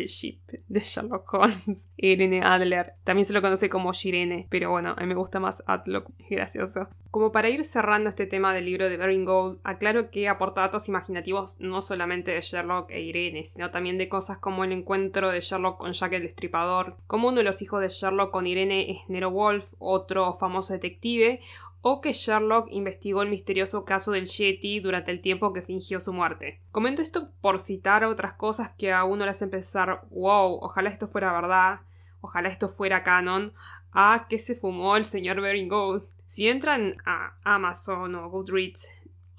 de 0.67 0.79
Sherlock 0.79 1.33
Holmes, 1.33 1.89
Irene 1.97 2.41
Adler. 2.43 2.93
También 3.03 3.25
se 3.25 3.33
lo 3.33 3.41
conoce 3.41 3.69
como 3.69 3.93
Shirene, 3.93 4.47
pero 4.49 4.69
bueno, 4.69 4.95
a 4.97 5.01
mí 5.01 5.07
me 5.07 5.15
gusta 5.15 5.39
más 5.39 5.63
Atlock, 5.67 6.09
gracioso. 6.29 6.89
Como 7.11 7.31
para 7.31 7.49
ir 7.49 7.63
cerrando 7.65 8.09
este 8.09 8.27
tema 8.27 8.53
del 8.53 8.65
libro 8.65 8.87
de 8.87 8.97
Bering 8.97 9.25
Gold, 9.25 9.59
aclaro 9.63 10.11
que 10.11 10.29
aporta 10.29 10.61
datos 10.61 10.87
imaginativos 10.89 11.59
no 11.59 11.81
solamente 11.81 12.31
de 12.31 12.41
Sherlock 12.41 12.91
e 12.91 13.01
Irene, 13.01 13.45
sino 13.45 13.71
también 13.71 13.97
de 13.97 14.09
cosas 14.09 14.37
como 14.37 14.63
el 14.63 14.71
encuentro 14.71 15.31
de 15.31 15.39
Sherlock 15.39 15.79
con 15.79 15.93
Jack 15.93 16.13
el 16.13 16.23
Destripador, 16.23 16.97
como 17.07 17.29
uno 17.29 17.37
de 17.37 17.43
los 17.43 17.63
hijos 17.63 17.81
de 17.81 17.89
Sherlock 17.89 18.31
con 18.31 18.45
Irene 18.45 18.91
es 18.91 18.97
Nero 19.07 19.31
Wolf, 19.31 19.65
otro 19.79 20.33
famoso 20.35 20.73
detective, 20.73 21.39
o 21.81 22.01
que 22.01 22.13
Sherlock 22.13 22.67
investigó 22.71 23.21
el 23.21 23.29
misterioso 23.29 23.85
caso 23.85 24.11
del 24.11 24.27
Yeti 24.27 24.79
durante 24.79 25.11
el 25.11 25.21
tiempo 25.21 25.53
que 25.53 25.61
fingió 25.61 25.99
su 25.99 26.13
muerte. 26.13 26.61
Comento 26.71 27.01
esto 27.01 27.31
por 27.41 27.59
citar 27.59 28.03
otras 28.03 28.33
cosas 28.33 28.71
que 28.77 28.91
a 28.91 29.03
uno 29.03 29.25
le 29.25 29.31
hacen 29.31 29.49
pensar, 29.49 30.01
wow, 30.11 30.59
ojalá 30.61 30.89
esto 30.89 31.07
fuera 31.07 31.31
verdad, 31.31 31.81
ojalá 32.21 32.49
esto 32.49 32.69
fuera 32.69 33.03
canon, 33.03 33.53
a 33.91 34.27
que 34.29 34.39
se 34.39 34.55
fumó 34.55 34.97
el 34.97 35.03
señor 35.03 35.41
Gold. 35.67 36.03
Si 36.27 36.47
entran 36.47 36.97
a 37.05 37.33
Amazon 37.43 38.15
o 38.15 38.29
Goodreads 38.29 38.89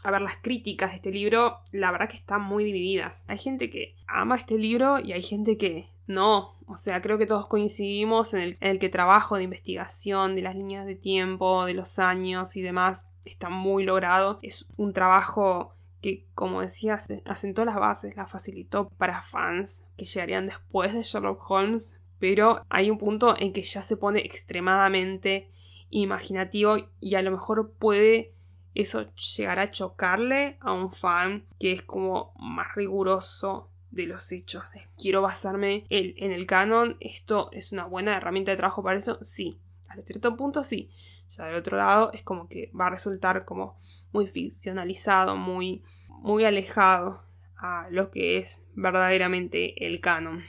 a 0.03 0.11
ver 0.11 0.23
las 0.23 0.37
críticas 0.37 0.91
de 0.91 0.97
este 0.97 1.11
libro, 1.11 1.59
la 1.73 1.91
verdad 1.93 2.09
que 2.09 2.17
están 2.17 2.43
muy 2.43 2.65
divididas. 2.65 3.27
Hay 3.29 3.39
gente 3.39 3.71
que 3.71 3.95
ama 4.07 4.37
este 4.37 4.59
libro 4.59 4.99
y 4.99 5.13
hay 5.13 5.23
gente 5.23 5.59
que 5.59 5.91
no. 6.11 6.55
O 6.67 6.77
sea, 6.77 7.01
creo 7.01 7.19
que 7.19 7.27
todos 7.27 7.47
coincidimos 7.47 8.35
en 8.35 8.41
el, 8.41 8.59
el 8.61 8.79
que 8.79 8.89
trabajo 8.89 9.37
de 9.37 9.45
investigación, 9.45 10.37
de 10.37 10.43
las 10.43 10.55
líneas 10.55 10.87
de 10.87 10.95
tiempo, 10.95 11.65
de 11.65 11.75
los 11.75 11.99
años 11.99 12.57
y 12.57 12.63
demás, 12.63 13.07
está 13.25 13.49
muy 13.49 13.85
logrado. 13.85 14.39
Es 14.43 14.67
un 14.77 14.93
trabajo 14.93 15.75
que, 16.01 16.27
como 16.35 16.63
decía, 16.63 16.99
asentó 17.27 17.65
las 17.65 17.77
bases, 17.77 18.17
la 18.17 18.27
facilitó 18.27 18.89
para 18.89 19.23
fans 19.23 19.85
que 19.97 20.07
llegarían 20.07 20.47
después 20.47 20.93
de 20.95 21.03
Sherlock 21.03 21.51
Holmes, 21.51 21.99
pero 22.19 22.65
hay 22.69 22.91
un 22.91 22.99
punto 22.99 23.35
en 23.39 23.53
que 23.53 23.63
ya 23.63 23.83
se 23.83 23.97
pone 23.97 24.21
extremadamente 24.21 25.51
imaginativo 25.91 26.77
y 27.01 27.15
a 27.17 27.23
lo 27.23 27.31
mejor 27.31 27.73
puede 27.79 28.33
eso 28.75 29.13
llegar 29.15 29.59
a 29.59 29.71
chocarle 29.71 30.57
a 30.61 30.73
un 30.73 30.93
fan 30.93 31.45
que 31.59 31.73
es 31.73 31.83
como 31.83 32.33
más 32.39 32.75
riguroso 32.77 33.70
de 33.91 34.07
los 34.07 34.31
hechos. 34.33 34.73
Quiero 34.97 35.23
basarme 35.23 35.85
en, 35.89 36.33
el 36.33 36.47
canon. 36.47 36.97
Esto 37.01 37.51
es 37.53 37.73
una 37.73 37.85
buena 37.85 38.17
herramienta 38.17 38.51
de 38.51 38.57
trabajo 38.57 38.83
para 38.83 38.99
eso. 38.99 39.19
Sí, 39.23 39.59
hasta 39.89 40.03
cierto 40.03 40.37
punto 40.37 40.65
sí. 40.65 40.91
Ya 41.29 41.47
del 41.47 41.57
otro 41.57 41.77
lado 41.77 42.11
es 42.13 42.23
como 42.23 42.49
que 42.49 42.71
va 42.79 42.87
a 42.87 42.91
resultar 42.91 43.45
como 43.45 43.79
muy 44.13 44.27
ficcionalizado, 44.27 45.37
muy, 45.37 45.83
muy 46.09 46.45
alejado 46.45 47.23
a 47.57 47.89
lo 47.91 48.11
que 48.11 48.39
es 48.39 48.63
verdaderamente 48.75 49.87
el 49.87 50.01
canon. 50.01 50.45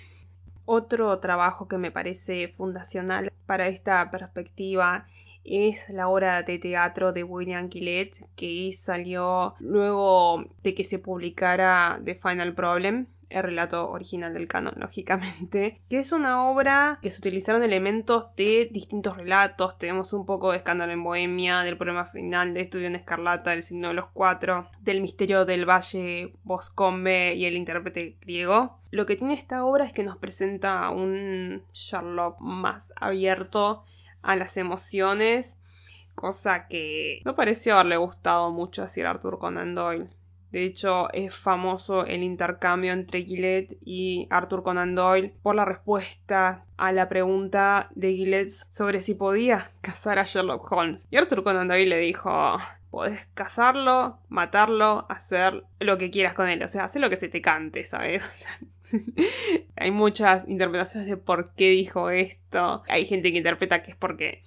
Otro 0.66 1.20
trabajo 1.20 1.68
que 1.68 1.78
me 1.78 1.92
parece 1.92 2.48
fundacional 2.48 3.32
para 3.46 3.68
esta 3.68 4.10
perspectiva 4.10 5.08
es 5.44 5.90
la 5.90 6.08
obra 6.08 6.44
de 6.44 6.60
teatro 6.60 7.12
de 7.12 7.24
William 7.24 7.70
Gillette 7.70 8.26
que 8.36 8.72
salió 8.74 9.56
luego 9.60 10.46
de 10.62 10.76
que 10.76 10.84
se 10.84 11.00
publicara 11.00 12.00
The 12.06 12.16
Final 12.16 12.54
Problem 12.54 13.08
el 13.32 13.44
relato 13.44 13.90
original 13.90 14.34
del 14.34 14.48
canon, 14.48 14.74
lógicamente, 14.78 15.82
que 15.90 16.00
es 16.00 16.12
una 16.12 16.50
obra 16.50 17.00
que 17.02 17.12
se 17.12 17.20
utilizaron 17.20 17.64
elementos 17.64 18.28
de 18.36 18.70
distintos 18.72 19.18
relatos. 19.18 19.78
Tenemos 19.78 20.14
un 20.14 20.26
poco 20.26 20.52
de 20.52 20.58
escándalo 20.58 20.92
en 20.92 21.04
Bohemia, 21.04 21.62
del 21.62 21.78
problema 21.78 22.06
final 22.06 22.54
de 22.54 22.62
Estudio 22.62 22.88
en 22.88 22.96
Escarlata, 22.96 23.52
del 23.52 23.64
signo 23.64 23.90
de 23.90 23.94
los 23.96 24.10
cuatro, 24.14 24.70
del 24.82 25.02
misterio 25.02 25.46
del 25.46 25.70
Valle 25.70 26.34
Boscombe 26.44 27.36
y 27.36 27.46
el 27.46 27.56
intérprete 27.56 28.18
griego. 28.22 28.80
Lo 28.92 29.06
que 29.06 29.16
tiene 29.16 29.34
esta 29.34 29.64
obra 29.66 29.86
es 29.86 29.94
que 29.94 30.04
nos 30.04 30.18
presenta 30.18 30.90
un 30.90 31.64
Sherlock 31.74 32.40
más 32.40 32.94
abierto 32.98 33.86
a 34.22 34.36
las 34.36 34.58
emociones, 34.58 35.58
cosa 36.16 36.68
que 36.68 37.22
no 37.26 37.36
pareció 37.36 37.74
haberle 37.74 37.98
gustado 37.98 38.52
mucho 38.52 38.84
a 38.84 38.88
Sir 38.88 39.08
Arthur 39.08 39.40
Conan 39.40 39.76
Doyle. 39.76 40.10
De 40.52 40.66
hecho, 40.66 41.12
es 41.14 41.34
famoso 41.34 42.06
el 42.06 42.24
intercambio 42.24 42.92
entre 42.92 43.24
Gillette 43.24 43.78
y 43.86 44.28
Arthur 44.30 44.64
Conan 44.64 44.96
Doyle 44.96 45.34
por 45.42 45.56
la 45.56 45.66
respuesta 45.66 46.66
a 46.78 46.92
la 46.92 47.08
pregunta 47.08 47.90
de 47.96 48.14
Gillette 48.14 48.52
sobre 48.70 49.02
si 49.02 49.16
podía 49.16 49.70
cazar 49.82 50.20
a 50.20 50.26
Sherlock 50.26 50.70
Holmes. 50.72 51.08
Y 51.10 51.18
Arthur 51.18 51.44
Conan 51.44 51.70
Doyle 51.70 51.88
le 51.88 51.98
dijo, 52.00 52.58
podés 52.92 53.26
cazarlo, 53.34 54.20
matarlo, 54.28 55.06
hacer 55.10 55.64
lo 55.80 55.98
que 55.98 56.12
quieras 56.12 56.34
con 56.34 56.50
él. 56.50 56.62
O 56.62 56.68
sea, 56.68 56.84
hacer 56.84 57.02
lo 57.02 57.10
que 57.10 57.16
se 57.16 57.30
te 57.30 57.42
cante, 57.42 57.86
¿sabes? 57.86 58.46
hay 59.78 59.92
muchas 59.92 60.48
interpretaciones 60.48 61.10
de 61.10 61.18
por 61.18 61.54
qué 61.56 61.70
dijo 61.70 62.10
esto. 62.10 62.84
Hay 62.90 63.06
gente 63.06 63.32
que 63.32 63.38
interpreta 63.38 63.82
que 63.82 63.92
es 63.92 63.98
porque 63.98 64.44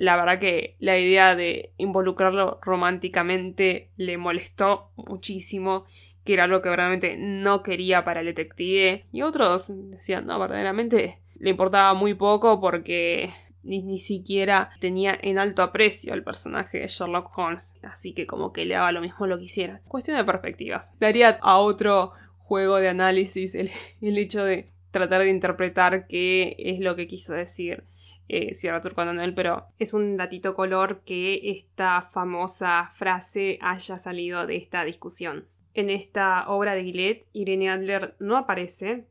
la 0.00 0.16
verdad 0.16 0.38
que 0.38 0.76
la 0.78 0.98
idea 0.98 1.36
de 1.36 1.74
involucrarlo 1.76 2.58
románticamente 2.62 3.90
le 3.98 4.16
molestó 4.16 4.92
muchísimo, 4.96 5.84
que 6.24 6.32
era 6.32 6.44
algo 6.44 6.62
que 6.62 6.74
realmente 6.74 7.18
no 7.18 7.62
quería 7.62 8.02
para 8.02 8.20
el 8.20 8.26
detective. 8.26 9.04
Y 9.12 9.20
otros 9.20 9.70
decían, 9.90 10.24
no, 10.24 10.38
verdaderamente 10.38 11.18
le 11.34 11.50
importaba 11.50 11.92
muy 11.92 12.14
poco 12.14 12.62
porque 12.62 13.34
ni, 13.62 13.82
ni, 13.82 13.98
siquiera 13.98 14.70
tenía 14.80 15.18
en 15.20 15.38
alto 15.38 15.62
aprecio 15.62 16.14
al 16.14 16.24
personaje 16.24 16.78
de 16.78 16.88
Sherlock 16.88 17.36
Holmes, 17.36 17.74
así 17.82 18.14
que 18.14 18.26
como 18.26 18.54
que 18.54 18.64
le 18.64 18.76
daba 18.76 18.92
lo 18.92 19.02
mismo 19.02 19.26
lo 19.26 19.36
que 19.36 19.44
hiciera. 19.44 19.82
Cuestión 19.86 20.16
de 20.16 20.24
perspectivas. 20.24 20.98
Daría 20.98 21.38
a 21.42 21.58
otro 21.58 22.12
juego 22.38 22.76
de 22.76 22.88
análisis 22.88 23.54
el, 23.54 23.70
el 24.00 24.16
hecho 24.16 24.44
de 24.44 24.70
tratar 24.92 25.20
de 25.20 25.28
interpretar 25.28 26.06
qué 26.06 26.56
es 26.58 26.80
lo 26.80 26.96
que 26.96 27.06
quiso 27.06 27.34
decir 27.34 27.84
eh, 28.32 28.54
Sierra 28.54 28.80
Noel, 29.12 29.34
pero 29.34 29.66
es 29.78 29.92
un 29.92 30.16
datito 30.16 30.54
color 30.54 31.00
que 31.04 31.50
esta 31.50 32.00
famosa 32.00 32.88
frase 32.92 33.58
haya 33.60 33.98
salido 33.98 34.46
de 34.46 34.56
esta 34.56 34.84
discusión. 34.84 35.46
En 35.74 35.90
esta 35.90 36.48
obra 36.48 36.74
de 36.74 36.84
Gillette, 36.84 37.26
Irene 37.32 37.70
Adler 37.70 38.14
no 38.20 38.36
aparece, 38.36 39.06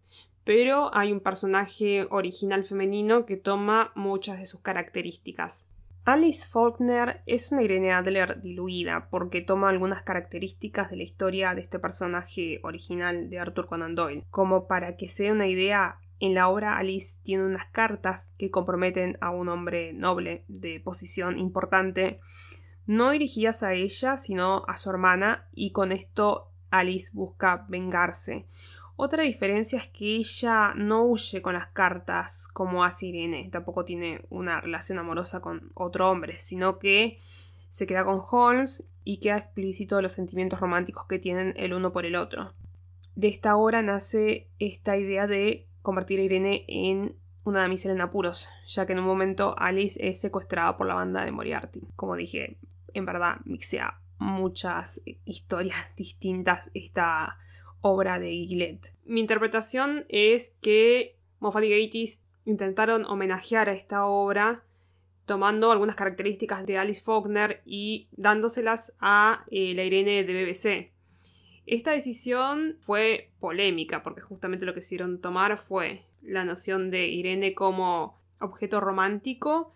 pero 0.46 0.96
hay 0.96 1.12
un 1.12 1.20
personaje 1.20 2.08
original 2.10 2.64
femenino 2.64 3.26
que 3.26 3.36
toma 3.36 3.92
muchas 3.94 4.40
de 4.40 4.46
sus 4.46 4.62
características. 4.62 5.68
Alice 6.06 6.48
Faulkner 6.48 7.22
es 7.26 7.52
una 7.52 7.62
Irene 7.62 7.92
Adler 7.92 8.42
diluida 8.42 9.10
porque 9.12 9.42
toma 9.42 9.70
algunas 9.70 10.02
características 10.02 10.90
de 10.90 10.96
la 10.98 11.04
historia 11.04 11.54
de 11.54 11.62
este 11.62 11.78
personaje 11.78 12.62
original 12.64 13.30
de 13.30 13.40
Arthur 13.40 13.68
Conan 13.68 13.96
Doyle. 13.96 14.24
Como 14.32 14.66
para 14.66 14.98
que 14.98 15.10
sea 15.10 15.34
una 15.34 15.48
idea, 15.48 16.00
en 16.20 16.34
la 16.34 16.50
obra 16.50 16.78
Alice 16.78 17.18
tiene 17.24 17.46
unas 17.46 17.66
cartas 17.68 18.30
que 18.38 18.52
comprometen 18.52 19.18
a 19.22 19.30
un 19.30 19.50
hombre 19.50 19.94
noble 19.94 20.44
de 20.48 20.80
posición 20.80 21.38
importante, 21.38 22.20
no 22.86 23.12
dirigidas 23.12 23.64
a 23.64 23.74
ella, 23.74 24.18
sino 24.18 24.64
a 24.68 24.78
su 24.78 24.90
hermana, 24.90 25.48
y 25.52 25.72
con 25.72 25.92
esto 25.92 26.52
Alice 26.70 27.12
busca 27.14 27.66
vengarse. 27.70 28.46
Otra 28.96 29.24
diferencia 29.24 29.80
es 29.80 29.88
que 29.88 30.18
ella 30.18 30.74
no 30.76 31.04
huye 31.04 31.42
con 31.42 31.54
las 31.54 31.68
cartas 31.68 32.50
como 32.50 32.84
hace 32.84 33.06
Irene, 33.06 33.48
tampoco 33.50 33.86
tiene 33.86 34.26
una 34.30 34.60
relación 34.60 35.00
amorosa 35.00 35.40
con 35.40 35.72
otro 35.74 36.12
hombre, 36.12 36.38
sino 36.38 36.80
que 36.80 37.20
se 37.70 37.88
queda 37.88 38.04
con 38.04 38.22
Holmes 38.30 38.84
y 39.06 39.20
queda 39.20 39.38
explícito 39.38 40.02
los 40.02 40.12
sentimientos 40.12 40.60
románticos 40.60 41.06
que 41.08 41.18
tienen 41.18 41.54
el 41.56 41.74
uno 41.74 41.94
por 41.94 42.06
el 42.06 42.18
otro. 42.18 42.54
De 43.16 43.30
esta 43.30 43.56
obra 43.56 43.82
nace 43.82 44.50
esta 44.60 44.98
idea 44.98 45.28
de 45.28 45.69
convertir 45.82 46.20
a 46.20 46.24
Irene 46.24 46.66
en 46.68 47.16
una 47.44 47.62
damisela 47.62 47.94
en 47.94 48.02
apuros, 48.02 48.50
ya 48.68 48.86
que 48.86 48.94
en 48.94 49.00
un 49.00 49.06
momento 49.06 49.56
Alice 49.58 50.00
es 50.08 50.20
secuestrada 50.20 50.78
por 50.78 50.88
la 50.88 50.96
banda 50.96 51.26
de 51.26 51.32
Moriarty. 51.32 51.82
Como 51.96 52.16
dije, 52.16 52.58
en 52.94 53.06
verdad 53.06 53.38
mixea 53.46 54.00
muchas 54.20 55.02
historias 55.26 55.78
distintas 55.96 56.70
esta 56.74 57.38
obra 57.82 58.20
de 58.20 58.30
Gillette. 58.30 58.94
Mi 59.06 59.22
interpretación 59.22 60.06
es 60.10 60.56
que 60.62 61.18
Moffat 61.40 61.64
y 61.64 61.70
Gatiss 61.70 62.22
intentaron 62.46 63.06
homenajear 63.06 63.70
a 63.70 63.74
esta 63.74 64.06
obra 64.06 64.64
tomando 65.26 65.72
algunas 65.72 65.96
características 65.96 66.66
de 66.66 66.78
Alice 66.78 67.04
Faulkner 67.04 67.62
y 67.64 68.08
dándoselas 68.12 68.94
a 69.00 69.46
eh, 69.52 69.74
la 69.76 69.84
Irene 69.84 70.24
de 70.24 70.34
BBC. 70.34 70.92
Esta 71.66 71.92
decisión 71.92 72.78
fue 72.80 73.30
polémica 73.40 74.04
porque 74.04 74.22
justamente 74.22 74.66
lo 74.66 74.74
que 74.74 74.80
hicieron 74.80 75.22
tomar 75.22 75.58
fue 75.58 76.04
la 76.22 76.44
noción 76.44 76.92
de 76.92 77.08
Irene 77.08 77.54
como 77.54 78.20
objeto 78.40 78.80
romántico, 78.80 79.74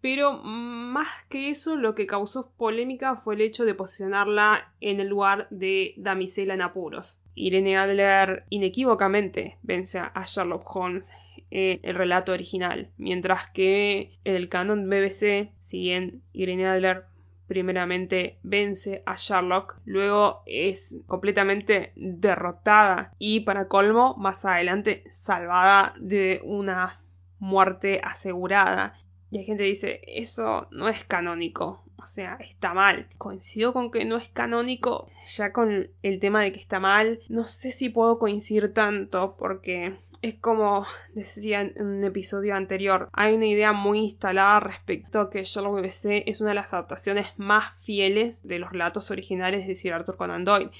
pero 0.00 0.32
más 0.42 1.08
que 1.28 1.50
eso 1.50 1.76
lo 1.76 1.94
que 1.94 2.06
causó 2.06 2.50
polémica 2.56 3.16
fue 3.16 3.34
el 3.34 3.42
hecho 3.42 3.64
de 3.64 3.74
posicionarla 3.74 4.72
en 4.80 5.00
el 5.00 5.08
lugar 5.08 5.46
de 5.50 5.94
damisela 5.96 6.54
en 6.54 6.62
apuros. 6.62 7.20
Irene 7.34 7.76
Adler 7.76 8.44
inequívocamente 8.50 9.58
vence 9.62 9.98
a 9.98 10.24
Sherlock 10.26 10.64
Holmes 10.74 11.12
en 11.50 11.80
el 11.82 11.94
relato 11.94 12.32
original, 12.32 12.90
mientras 12.96 13.50
que 13.50 14.18
en 14.24 14.36
el 14.36 14.48
canon 14.48 14.88
BBC, 14.88 15.52
si 15.58 15.80
bien 15.80 16.22
Irene 16.32 16.66
Adler 16.66 17.04
primeramente 17.50 18.38
vence 18.44 19.02
a 19.06 19.16
Sherlock, 19.16 19.80
luego 19.84 20.44
es 20.46 20.98
completamente 21.08 21.92
derrotada 21.96 23.12
y 23.18 23.40
para 23.40 23.66
colmo 23.66 24.14
más 24.16 24.44
adelante 24.44 25.02
salvada 25.10 25.94
de 25.98 26.40
una 26.44 27.00
muerte 27.40 28.00
asegurada. 28.04 28.94
Y 29.30 29.38
hay 29.38 29.44
gente 29.44 29.62
que 29.62 29.70
dice, 29.70 30.00
eso 30.06 30.66
no 30.70 30.88
es 30.88 31.04
canónico, 31.04 31.84
o 31.96 32.06
sea, 32.06 32.36
está 32.40 32.74
mal. 32.74 33.06
Coincido 33.18 33.72
con 33.72 33.90
que 33.90 34.04
no 34.04 34.16
es 34.16 34.28
canónico, 34.28 35.08
ya 35.26 35.52
con 35.52 35.90
el 36.02 36.18
tema 36.18 36.42
de 36.42 36.52
que 36.52 36.60
está 36.60 36.80
mal, 36.80 37.20
no 37.28 37.44
sé 37.44 37.72
si 37.72 37.90
puedo 37.90 38.18
coincidir 38.18 38.72
tanto 38.72 39.36
porque 39.38 39.98
es 40.22 40.34
como 40.34 40.84
decía 41.14 41.60
en 41.60 41.86
un 41.86 42.04
episodio 42.04 42.54
anterior, 42.54 43.08
hay 43.12 43.34
una 43.34 43.46
idea 43.46 43.72
muy 43.72 44.00
instalada 44.00 44.60
respecto 44.60 45.20
a 45.20 45.30
que 45.30 45.44
Sherlock 45.44 45.80
BBC 45.80 46.24
es 46.26 46.40
una 46.40 46.50
de 46.50 46.56
las 46.56 46.72
adaptaciones 46.72 47.28
más 47.36 47.72
fieles 47.78 48.46
de 48.46 48.58
los 48.58 48.70
relatos 48.70 49.10
originales 49.10 49.66
de 49.66 49.74
Sir 49.74 49.94
Arthur 49.94 50.16
Conan 50.16 50.44
Doyle. 50.44 50.70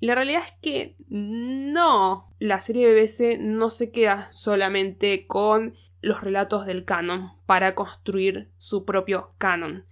Y 0.00 0.06
la 0.06 0.14
realidad 0.14 0.42
es 0.44 0.52
que 0.60 0.96
no, 1.08 2.32
la 2.38 2.60
serie 2.60 2.92
BBC 2.92 3.38
no 3.38 3.70
se 3.70 3.90
queda 3.90 4.30
solamente 4.32 5.26
con 5.26 5.74
los 6.00 6.20
relatos 6.22 6.66
del 6.66 6.84
canon 6.84 7.32
para 7.46 7.74
construir 7.74 8.48
su 8.58 8.84
propio 8.84 9.32
canon. 9.38 9.84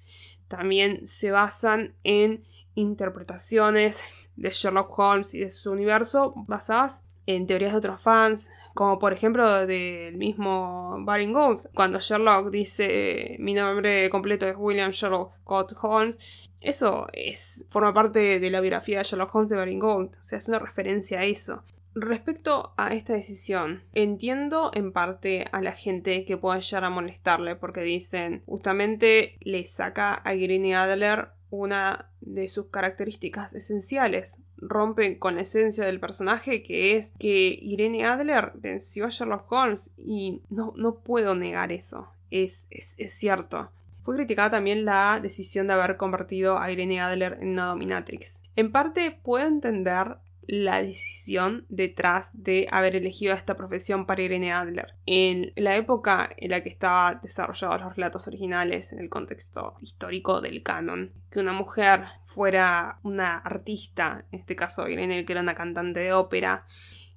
También 0.49 1.07
se 1.07 1.31
basan 1.31 1.95
en 2.05 2.45
interpretaciones 2.75 4.03
de 4.37 4.51
Sherlock 4.51 4.97
Holmes 4.99 5.35
y 5.35 5.41
de 5.41 5.51
su 5.51 5.73
universo 5.73 6.35
basadas 6.47 7.05
en 7.27 7.47
teorías 7.47 7.73
de 7.73 7.79
otros 7.79 8.01
fans, 8.01 8.51
como 8.75 8.99
por 8.99 9.13
ejemplo 9.13 9.67
del 9.67 10.17
mismo 10.17 10.97
Baring 11.01 11.33
Gould, 11.33 11.67
cuando 11.75 11.99
Sherlock 11.99 12.51
dice 12.51 13.37
mi 13.41 13.55
nombre 13.55 14.09
completo 14.11 14.47
es 14.47 14.55
William 14.57 14.91
Sherlock 14.91 15.33
Scott 15.33 15.73
Holmes, 15.83 16.51
eso 16.61 17.09
es 17.13 17.67
forma 17.71 17.93
parte 17.93 18.39
de 18.39 18.51
la 18.51 18.61
biografía 18.61 18.99
de 18.99 19.05
Sherlock 19.05 19.35
Holmes 19.35 19.51
de 19.51 19.57
Baring 19.57 19.81
Gould, 19.81 20.17
o 20.21 20.23
sea, 20.23 20.39
es 20.39 20.49
una 20.49 20.61
referencia 20.61 21.21
a 21.21 21.25
eso. 21.25 21.65
Respecto 21.99 22.75
a 22.77 22.93
esta 22.93 23.15
decisión, 23.15 23.83
entiendo 23.95 24.71
en 24.75 24.93
parte 24.93 25.47
a 25.51 25.63
la 25.63 25.73
gente 25.73 26.27
que 26.27 26.37
pueda 26.37 26.61
llegar 26.61 26.85
a 26.85 26.91
molestarle 26.91 27.57
porque 27.57 27.81
dicen 27.81 28.43
justamente 28.45 29.39
le 29.41 29.67
saca 29.67 30.21
a 30.23 30.35
Irene 30.35 30.77
Adler 30.77 31.31
una 31.49 32.11
de 32.21 32.51
sus 32.51 32.67
características 32.67 33.55
esenciales. 33.55 34.37
Rompe 34.59 35.19
con 35.19 35.37
la 35.37 35.41
esencia 35.41 35.87
del 35.87 35.99
personaje 35.99 36.63
que 36.63 36.97
es 36.97 37.15
que 37.19 37.59
Irene 37.59 38.05
Adler 38.05 38.53
venció 38.57 39.07
a 39.07 39.09
Sherlock 39.09 39.51
Holmes 39.51 39.91
y 39.97 40.43
no, 40.51 40.75
no 40.77 40.97
puedo 40.97 41.35
negar 41.35 41.73
eso. 41.73 42.11
Es, 42.31 42.67
es, 42.69 42.97
es 42.99 43.15
cierto. 43.15 43.71
Fue 44.03 44.17
criticada 44.17 44.51
también 44.51 44.85
la 44.85 45.19
decisión 45.23 45.67
de 45.67 45.73
haber 45.73 45.97
convertido 45.97 46.59
a 46.59 46.71
Irene 46.71 47.01
Adler 47.01 47.39
en 47.41 47.53
una 47.53 47.69
dominatrix. 47.69 48.43
En 48.55 48.71
parte 48.71 49.19
puedo 49.23 49.47
entender 49.47 50.19
la 50.47 50.83
decisión 50.83 51.67
detrás 51.69 52.31
de 52.33 52.69
haber 52.71 52.97
elegido 52.97 53.35
esta 53.35 53.57
profesión 53.57 54.07
para 54.07 54.23
Irene 54.23 54.53
Adler. 54.53 54.95
En 55.07 55.53
la 55.57 55.77
época 55.77 56.29
en 56.37 56.51
la 56.51 56.63
que 56.63 56.69
estaban 56.69 57.21
desarrollados 57.23 57.81
los 57.81 57.97
relatos 57.97 58.29
originales, 58.29 58.93
en 58.93 59.01
el 59.01 59.09
contexto 59.09 59.75
histórico 59.81 60.41
del 60.41 60.63
canon, 60.63 61.13
que 61.31 61.41
una 61.41 61.53
mujer 61.53 62.05
fuera 62.25 62.99
una 63.03 63.39
artista, 63.39 64.25
en 64.31 64.41
este 64.41 64.57
caso 64.57 64.89
Irene, 64.89 65.25
que 65.25 65.33
era 65.33 65.43
una 65.43 65.55
cantante 65.55 66.01
de 66.01 66.13
ópera, 66.13 66.67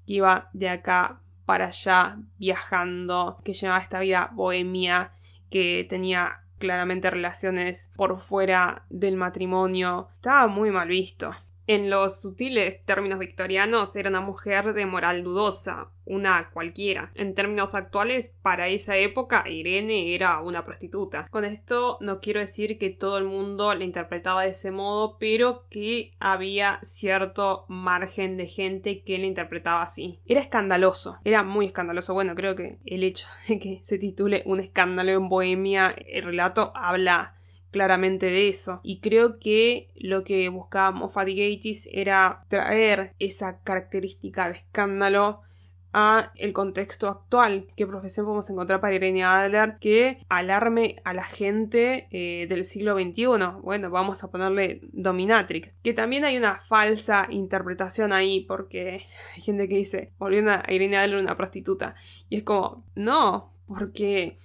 que 0.06 0.14
iba 0.14 0.50
de 0.54 0.70
acá 0.70 1.22
para 1.46 1.68
allá 1.68 2.18
viajando, 2.38 3.40
que 3.44 3.54
llevaba 3.54 3.82
esta 3.82 4.00
vida 4.00 4.30
bohemia, 4.34 5.14
que 5.50 5.86
tenía 5.90 6.44
claramente 6.60 7.10
relaciones 7.10 7.92
por 7.96 8.18
fuera 8.20 8.86
del 8.90 9.16
matrimonio, 9.16 10.10
estaba 10.16 10.48
muy 10.48 10.70
mal 10.70 10.88
visto. 10.90 11.32
En 11.70 11.92
los 11.92 12.20
sutiles 12.20 12.84
términos 12.84 13.20
victorianos 13.20 13.96
era 13.96 14.10
una 14.10 14.22
mujer 14.22 14.74
de 14.74 14.88
moral 14.88 15.24
dudosa, 15.24 15.92
una 16.04 16.50
cualquiera. 16.50 17.12
En 17.14 17.36
términos 17.36 17.76
actuales, 17.76 18.36
para 18.42 18.70
esa 18.70 18.98
época, 18.98 19.48
Irene 19.48 20.16
era 20.16 20.40
una 20.40 20.66
prostituta. 20.66 21.28
Con 21.30 21.46
esto 21.46 22.00
no 22.02 22.22
quiero 22.22 22.40
decir 22.40 22.80
que 22.80 22.90
todo 22.90 23.20
el 23.20 23.26
mundo 23.26 23.72
la 23.76 23.84
interpretaba 23.84 24.42
de 24.42 24.50
ese 24.50 24.72
modo, 24.72 25.18
pero 25.20 25.68
que 25.70 26.10
había 26.20 26.80
cierto 26.82 27.66
margen 27.68 28.36
de 28.38 28.48
gente 28.48 29.04
que 29.04 29.20
la 29.20 29.28
interpretaba 29.28 29.84
así. 29.84 30.20
Era 30.26 30.42
escandaloso, 30.42 31.20
era 31.24 31.44
muy 31.44 31.68
escandaloso. 31.68 32.16
Bueno, 32.16 32.34
creo 32.34 32.56
que 32.56 32.80
el 32.84 33.04
hecho 33.04 33.28
de 33.48 33.60
que 33.60 33.80
se 33.84 34.00
titule 34.00 34.42
Un 34.48 34.60
escándalo 34.60 35.12
en 35.12 35.30
Bohemia, 35.30 35.94
el 36.08 36.24
relato 36.24 36.72
habla 36.74 37.36
claramente 37.72 38.28
de 38.28 38.50
eso. 38.50 38.80
Y 38.84 39.00
creo 39.00 39.40
que 39.40 39.90
lo 39.96 40.24
que 40.24 40.50
buscaba 40.50 40.92
Moffat 40.92 41.28
era 41.92 42.46
traer 42.48 43.14
esa 43.20 43.60
característica 43.62 44.48
de 44.48 44.56
escándalo 44.56 45.42
a 45.94 46.32
el 46.36 46.54
contexto 46.54 47.08
actual. 47.08 47.68
¿Qué 47.76 47.88
profesión 47.88 48.26
podemos 48.26 48.50
encontrar 48.50 48.80
para 48.80 48.96
Irene 48.96 49.24
Adler 49.24 49.78
que 49.80 50.20
alarme 50.30 50.98
a 51.04 51.14
la 51.14 51.24
gente 51.24 52.08
eh, 52.12 52.48
del 52.48 52.66
siglo 52.66 52.96
XXI? 52.96 53.26
Bueno, 53.62 53.90
vamos 53.90 54.24
a 54.24 54.30
ponerle 54.30 54.82
dominatrix. 54.92 55.74
Que 55.82 55.94
también 55.94 56.26
hay 56.26 56.38
una 56.38 56.60
falsa 56.60 57.28
interpretación 57.30 58.14
ahí 58.14 58.42
porque 58.42 59.06
hay 59.36 59.42
gente 59.42 59.68
que 59.68 59.78
dice, 59.78 60.14
volviendo 60.20 60.52
a 60.52 60.64
Irene 60.70 60.98
Adler 60.98 61.20
una 61.20 61.38
prostituta. 61.38 61.96
Y 62.30 62.38
es 62.38 62.44
como, 62.44 62.86
no, 62.96 63.54
porque... 63.68 64.38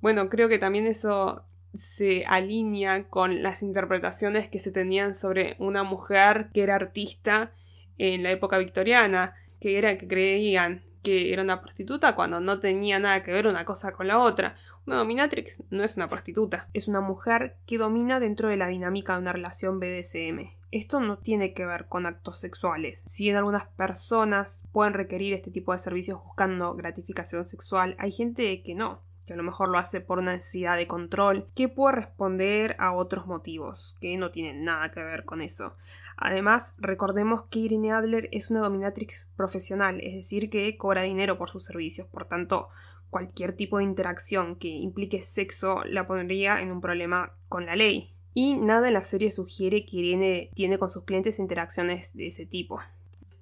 Bueno, 0.00 0.30
creo 0.30 0.48
que 0.48 0.58
también 0.58 0.86
eso 0.86 1.44
se 1.72 2.24
alinea 2.26 3.08
con 3.08 3.42
las 3.42 3.62
interpretaciones 3.62 4.48
que 4.48 4.60
se 4.60 4.72
tenían 4.72 5.14
sobre 5.14 5.56
una 5.58 5.82
mujer 5.82 6.50
que 6.52 6.62
era 6.62 6.74
artista 6.74 7.52
en 7.98 8.22
la 8.22 8.30
época 8.30 8.58
victoriana, 8.58 9.34
que 9.60 9.78
era 9.78 9.98
que 9.98 10.08
creían 10.08 10.82
que 11.02 11.32
era 11.32 11.42
una 11.42 11.60
prostituta 11.62 12.14
cuando 12.14 12.40
no 12.40 12.60
tenía 12.60 12.98
nada 12.98 13.22
que 13.22 13.32
ver 13.32 13.46
una 13.46 13.64
cosa 13.64 13.92
con 13.92 14.08
la 14.08 14.18
otra. 14.18 14.56
Una 14.86 14.96
dominatrix 14.96 15.62
no 15.70 15.84
es 15.84 15.96
una 15.96 16.08
prostituta, 16.08 16.68
es 16.74 16.88
una 16.88 17.00
mujer 17.00 17.56
que 17.66 17.78
domina 17.78 18.20
dentro 18.20 18.48
de 18.48 18.56
la 18.56 18.68
dinámica 18.68 19.14
de 19.14 19.20
una 19.20 19.32
relación 19.32 19.80
BDSM. 19.80 20.50
Esto 20.72 21.00
no 21.00 21.18
tiene 21.18 21.52
que 21.52 21.66
ver 21.66 21.86
con 21.86 22.06
actos 22.06 22.38
sexuales. 22.38 23.02
Si 23.06 23.28
en 23.28 23.36
algunas 23.36 23.66
personas 23.66 24.64
pueden 24.72 24.94
requerir 24.94 25.34
este 25.34 25.50
tipo 25.50 25.72
de 25.72 25.78
servicios 25.78 26.22
buscando 26.22 26.74
gratificación 26.74 27.44
sexual, 27.44 27.96
hay 27.98 28.12
gente 28.12 28.62
que 28.62 28.74
no 28.74 29.02
que 29.26 29.34
a 29.34 29.36
lo 29.36 29.42
mejor 29.42 29.68
lo 29.68 29.78
hace 29.78 30.00
por 30.00 30.18
una 30.18 30.32
necesidad 30.32 30.76
de 30.76 30.86
control, 30.86 31.48
que 31.54 31.68
puede 31.68 31.96
responder 31.96 32.76
a 32.78 32.92
otros 32.92 33.26
motivos, 33.26 33.96
que 34.00 34.16
no 34.16 34.30
tienen 34.30 34.64
nada 34.64 34.90
que 34.90 35.02
ver 35.02 35.24
con 35.24 35.40
eso. 35.40 35.74
Además, 36.16 36.74
recordemos 36.78 37.44
que 37.50 37.60
Irene 37.60 37.92
Adler 37.92 38.28
es 38.32 38.50
una 38.50 38.60
dominatrix 38.60 39.26
profesional, 39.36 40.00
es 40.00 40.14
decir, 40.14 40.50
que 40.50 40.76
cobra 40.76 41.02
dinero 41.02 41.38
por 41.38 41.48
sus 41.48 41.64
servicios, 41.64 42.06
por 42.08 42.26
tanto, 42.26 42.68
cualquier 43.10 43.52
tipo 43.52 43.78
de 43.78 43.84
interacción 43.84 44.56
que 44.56 44.68
implique 44.68 45.22
sexo 45.22 45.82
la 45.84 46.06
pondría 46.06 46.60
en 46.60 46.70
un 46.70 46.80
problema 46.80 47.32
con 47.48 47.66
la 47.66 47.76
ley. 47.76 48.14
Y 48.32 48.54
nada 48.54 48.88
en 48.88 48.94
la 48.94 49.02
serie 49.02 49.30
sugiere 49.30 49.84
que 49.84 49.96
Irene 49.96 50.50
tiene 50.54 50.78
con 50.78 50.88
sus 50.88 51.04
clientes 51.04 51.40
interacciones 51.40 52.16
de 52.16 52.28
ese 52.28 52.46
tipo. 52.46 52.80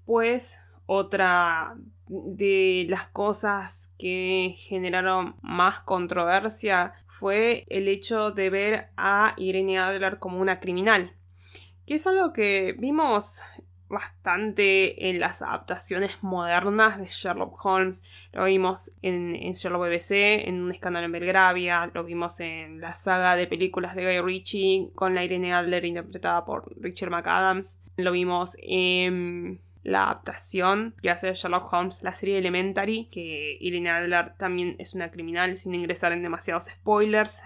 Pues 0.06 0.58
otra 0.86 1.76
de 2.08 2.86
las 2.88 3.08
cosas 3.08 3.77
que 3.98 4.54
generaron 4.56 5.36
más 5.42 5.80
controversia 5.80 6.94
fue 7.06 7.66
el 7.68 7.88
hecho 7.88 8.30
de 8.30 8.48
ver 8.48 8.88
a 8.96 9.34
Irene 9.36 9.78
Adler 9.78 10.18
como 10.18 10.40
una 10.40 10.60
criminal, 10.60 11.12
que 11.84 11.94
es 11.94 12.06
algo 12.06 12.32
que 12.32 12.74
vimos 12.78 13.42
bastante 13.88 15.08
en 15.08 15.18
las 15.18 15.42
adaptaciones 15.42 16.22
modernas 16.22 16.98
de 16.98 17.06
Sherlock 17.06 17.64
Holmes. 17.64 18.04
Lo 18.32 18.44
vimos 18.44 18.92
en, 19.02 19.34
Sherlock 19.52 19.88
BBC, 19.88 20.46
en 20.46 20.62
Un 20.62 20.72
escándalo 20.72 21.06
en 21.06 21.12
Belgravia, 21.12 21.90
lo 21.92 22.04
vimos 22.04 22.38
en 22.40 22.80
la 22.80 22.94
saga 22.94 23.34
de 23.34 23.46
películas 23.46 23.94
de 23.94 24.04
Guy 24.04 24.20
Ritchie 24.20 24.90
con 24.94 25.14
la 25.14 25.24
Irene 25.24 25.54
Adler 25.54 25.84
interpretada 25.84 26.44
por 26.44 26.70
Richard 26.80 27.10
McAdams. 27.10 27.80
Lo 27.96 28.12
vimos 28.12 28.56
en 28.60 29.60
la 29.82 30.04
adaptación 30.04 30.94
que 31.02 31.10
hace 31.10 31.32
Sherlock 31.34 31.72
Holmes, 31.72 32.02
la 32.02 32.14
serie 32.14 32.38
Elementary, 32.38 33.08
que 33.10 33.56
Irene 33.60 33.90
Adler 33.90 34.34
también 34.36 34.76
es 34.78 34.94
una 34.94 35.10
criminal 35.10 35.56
sin 35.56 35.74
ingresar 35.74 36.12
en 36.12 36.22
demasiados 36.22 36.66
spoilers, 36.66 37.42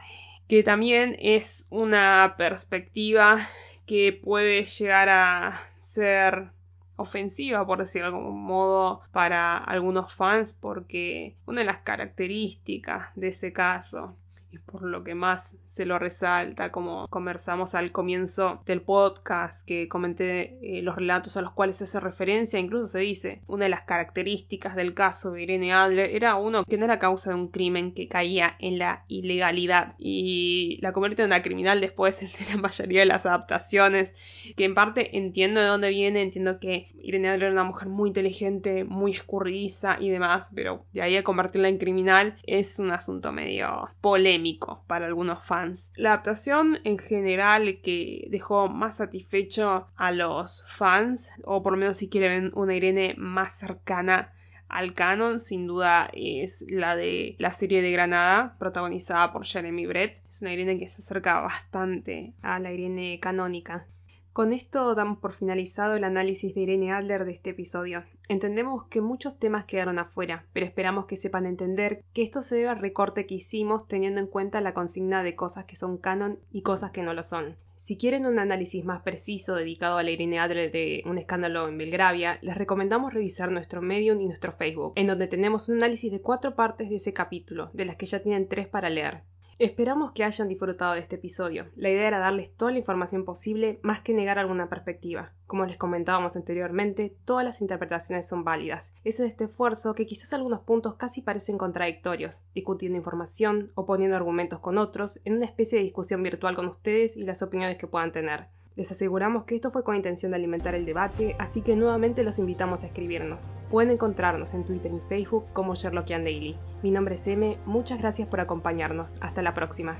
que 0.48 0.62
también 0.62 1.16
es 1.18 1.66
una 1.70 2.34
perspectiva 2.36 3.48
que 3.86 4.12
puede 4.12 4.64
llegar 4.64 5.08
a 5.08 5.60
ser 5.76 6.50
ofensiva, 6.96 7.66
por 7.66 7.78
decirlo 7.78 8.10
de 8.10 8.16
algún 8.16 8.42
modo, 8.42 9.02
para 9.12 9.56
algunos 9.58 10.14
fans, 10.14 10.54
porque 10.54 11.36
una 11.46 11.60
de 11.60 11.66
las 11.66 11.78
características 11.78 13.08
de 13.14 13.28
ese 13.28 13.52
caso 13.52 14.16
y 14.50 14.58
por 14.58 14.82
lo 14.82 15.02
que 15.02 15.14
más 15.14 15.56
se 15.72 15.86
lo 15.86 15.98
resalta, 15.98 16.70
como 16.70 17.08
conversamos 17.08 17.74
al 17.74 17.92
comienzo 17.92 18.60
del 18.66 18.82
podcast, 18.82 19.66
que 19.66 19.88
comenté 19.88 20.58
eh, 20.60 20.82
los 20.82 20.96
relatos 20.96 21.38
a 21.38 21.40
los 21.40 21.52
cuales 21.52 21.76
se 21.76 21.84
hace 21.84 21.98
referencia, 21.98 22.58
incluso 22.58 22.88
se 22.88 22.98
dice, 22.98 23.40
una 23.46 23.64
de 23.64 23.70
las 23.70 23.80
características 23.80 24.76
del 24.76 24.92
caso 24.92 25.32
de 25.32 25.44
Irene 25.44 25.72
Adler 25.72 26.14
era 26.14 26.34
uno 26.34 26.64
que 26.64 26.76
no 26.76 26.84
era 26.84 26.98
causa 26.98 27.30
de 27.30 27.36
un 27.36 27.48
crimen 27.48 27.92
que 27.92 28.06
caía 28.06 28.54
en 28.58 28.76
la 28.76 29.06
ilegalidad 29.08 29.94
y 29.98 30.78
la 30.82 30.92
convierte 30.92 31.22
en 31.22 31.28
una 31.28 31.40
criminal 31.40 31.80
después 31.80 32.20
de 32.38 32.52
la 32.52 32.60
mayoría 32.60 33.00
de 33.00 33.06
las 33.06 33.24
adaptaciones, 33.24 34.14
que 34.54 34.66
en 34.66 34.74
parte 34.74 35.16
entiendo 35.16 35.62
de 35.62 35.68
dónde 35.68 35.88
viene, 35.88 36.20
entiendo 36.20 36.60
que 36.60 36.88
Irene 37.00 37.30
Adler 37.30 37.44
era 37.44 37.52
una 37.52 37.64
mujer 37.64 37.88
muy 37.88 38.08
inteligente, 38.08 38.84
muy 38.84 39.12
escurridiza 39.12 39.96
y 39.98 40.10
demás, 40.10 40.52
pero 40.54 40.84
de 40.92 41.00
ahí 41.00 41.16
a 41.16 41.24
convertirla 41.24 41.68
en 41.68 41.78
criminal 41.78 42.36
es 42.46 42.78
un 42.78 42.90
asunto 42.90 43.32
medio 43.32 43.88
polémico 44.02 44.84
para 44.86 45.06
algunos 45.06 45.42
fans. 45.42 45.61
La 45.96 46.10
adaptación 46.14 46.78
en 46.84 46.98
general 46.98 47.80
que 47.82 48.26
dejó 48.30 48.68
más 48.68 48.96
satisfecho 48.96 49.86
a 49.96 50.12
los 50.12 50.64
fans, 50.68 51.32
o 51.44 51.62
por 51.62 51.72
lo 51.72 51.78
menos 51.78 51.96
si 51.98 52.08
quieren 52.08 52.50
una 52.54 52.74
Irene 52.74 53.14
más 53.16 53.54
cercana 53.54 54.32
al 54.68 54.94
canon, 54.94 55.38
sin 55.38 55.66
duda 55.66 56.08
es 56.14 56.64
la 56.68 56.96
de 56.96 57.36
la 57.38 57.52
serie 57.52 57.82
de 57.82 57.92
Granada, 57.92 58.56
protagonizada 58.58 59.32
por 59.32 59.44
Jeremy 59.44 59.86
Brett. 59.86 60.22
Es 60.28 60.40
una 60.40 60.52
Irene 60.52 60.78
que 60.78 60.88
se 60.88 61.02
acerca 61.02 61.40
bastante 61.40 62.32
a 62.42 62.58
la 62.58 62.72
Irene 62.72 63.20
canónica. 63.20 63.86
Con 64.32 64.54
esto 64.54 64.94
damos 64.94 65.18
por 65.18 65.34
finalizado 65.34 65.94
el 65.94 66.04
análisis 66.04 66.54
de 66.54 66.62
Irene 66.62 66.90
Adler 66.90 67.26
de 67.26 67.32
este 67.32 67.50
episodio. 67.50 68.02
Entendemos 68.28 68.84
que 68.84 69.02
muchos 69.02 69.38
temas 69.38 69.66
quedaron 69.66 69.98
afuera, 69.98 70.46
pero 70.54 70.64
esperamos 70.64 71.04
que 71.04 71.18
sepan 71.18 71.44
entender 71.44 72.02
que 72.14 72.22
esto 72.22 72.40
se 72.40 72.56
debe 72.56 72.70
al 72.70 72.78
recorte 72.78 73.26
que 73.26 73.34
hicimos 73.34 73.86
teniendo 73.86 74.20
en 74.20 74.26
cuenta 74.26 74.62
la 74.62 74.72
consigna 74.72 75.22
de 75.22 75.36
cosas 75.36 75.66
que 75.66 75.76
son 75.76 75.98
canon 75.98 76.38
y 76.50 76.62
cosas 76.62 76.92
que 76.92 77.02
no 77.02 77.12
lo 77.12 77.22
son. 77.22 77.58
Si 77.76 77.98
quieren 77.98 78.24
un 78.24 78.38
análisis 78.38 78.82
más 78.86 79.02
preciso 79.02 79.54
dedicado 79.54 79.98
a 79.98 80.02
la 80.02 80.12
Irene 80.12 80.38
Adler 80.38 80.72
de 80.72 81.02
un 81.04 81.18
escándalo 81.18 81.68
en 81.68 81.76
Belgravia, 81.76 82.38
les 82.40 82.56
recomendamos 82.56 83.12
revisar 83.12 83.52
nuestro 83.52 83.82
Medium 83.82 84.18
y 84.18 84.26
nuestro 84.28 84.52
Facebook, 84.52 84.94
en 84.96 85.08
donde 85.08 85.26
tenemos 85.26 85.68
un 85.68 85.76
análisis 85.76 86.10
de 86.10 86.22
cuatro 86.22 86.54
partes 86.54 86.88
de 86.88 86.96
ese 86.96 87.12
capítulo, 87.12 87.68
de 87.74 87.84
las 87.84 87.96
que 87.96 88.06
ya 88.06 88.22
tienen 88.22 88.48
tres 88.48 88.66
para 88.66 88.88
leer. 88.88 89.24
Esperamos 89.58 90.12
que 90.12 90.24
hayan 90.24 90.48
disfrutado 90.48 90.94
de 90.94 91.00
este 91.00 91.16
episodio. 91.16 91.66
La 91.76 91.90
idea 91.90 92.08
era 92.08 92.18
darles 92.18 92.56
toda 92.56 92.72
la 92.72 92.78
información 92.78 93.24
posible 93.24 93.78
más 93.82 94.00
que 94.00 94.14
negar 94.14 94.38
alguna 94.38 94.68
perspectiva. 94.68 95.32
Como 95.46 95.66
les 95.66 95.76
comentábamos 95.76 96.36
anteriormente, 96.36 97.16
todas 97.26 97.44
las 97.44 97.60
interpretaciones 97.60 98.26
son 98.26 98.44
válidas. 98.44 98.94
Es 99.04 99.20
en 99.20 99.26
este 99.26 99.44
esfuerzo 99.44 99.94
que 99.94 100.06
quizás 100.06 100.32
algunos 100.32 100.60
puntos 100.60 100.94
casi 100.94 101.20
parecen 101.20 101.58
contradictorios, 101.58 102.42
discutiendo 102.54 102.96
información 102.96 103.72
o 103.74 103.84
poniendo 103.84 104.16
argumentos 104.16 104.60
con 104.60 104.78
otros 104.78 105.20
en 105.24 105.34
una 105.34 105.44
especie 105.44 105.78
de 105.78 105.84
discusión 105.84 106.22
virtual 106.22 106.54
con 106.54 106.66
ustedes 106.66 107.16
y 107.16 107.22
las 107.24 107.42
opiniones 107.42 107.76
que 107.76 107.86
puedan 107.86 108.10
tener. 108.10 108.48
Les 108.74 108.90
aseguramos 108.90 109.44
que 109.44 109.54
esto 109.54 109.70
fue 109.70 109.84
con 109.84 109.96
intención 109.96 110.30
de 110.30 110.36
alimentar 110.36 110.74
el 110.74 110.86
debate, 110.86 111.36
así 111.38 111.60
que 111.60 111.76
nuevamente 111.76 112.24
los 112.24 112.38
invitamos 112.38 112.82
a 112.82 112.86
escribirnos. 112.86 113.48
Pueden 113.68 113.90
encontrarnos 113.90 114.54
en 114.54 114.64
Twitter 114.64 114.92
y 114.92 115.08
Facebook 115.08 115.46
como 115.52 115.74
Sherlockian 115.74 116.24
Daily. 116.24 116.56
Mi 116.82 116.90
nombre 116.90 117.16
es 117.16 117.26
M, 117.26 117.58
muchas 117.66 117.98
gracias 117.98 118.28
por 118.28 118.40
acompañarnos. 118.40 119.14
Hasta 119.20 119.42
la 119.42 119.54
próxima. 119.54 119.98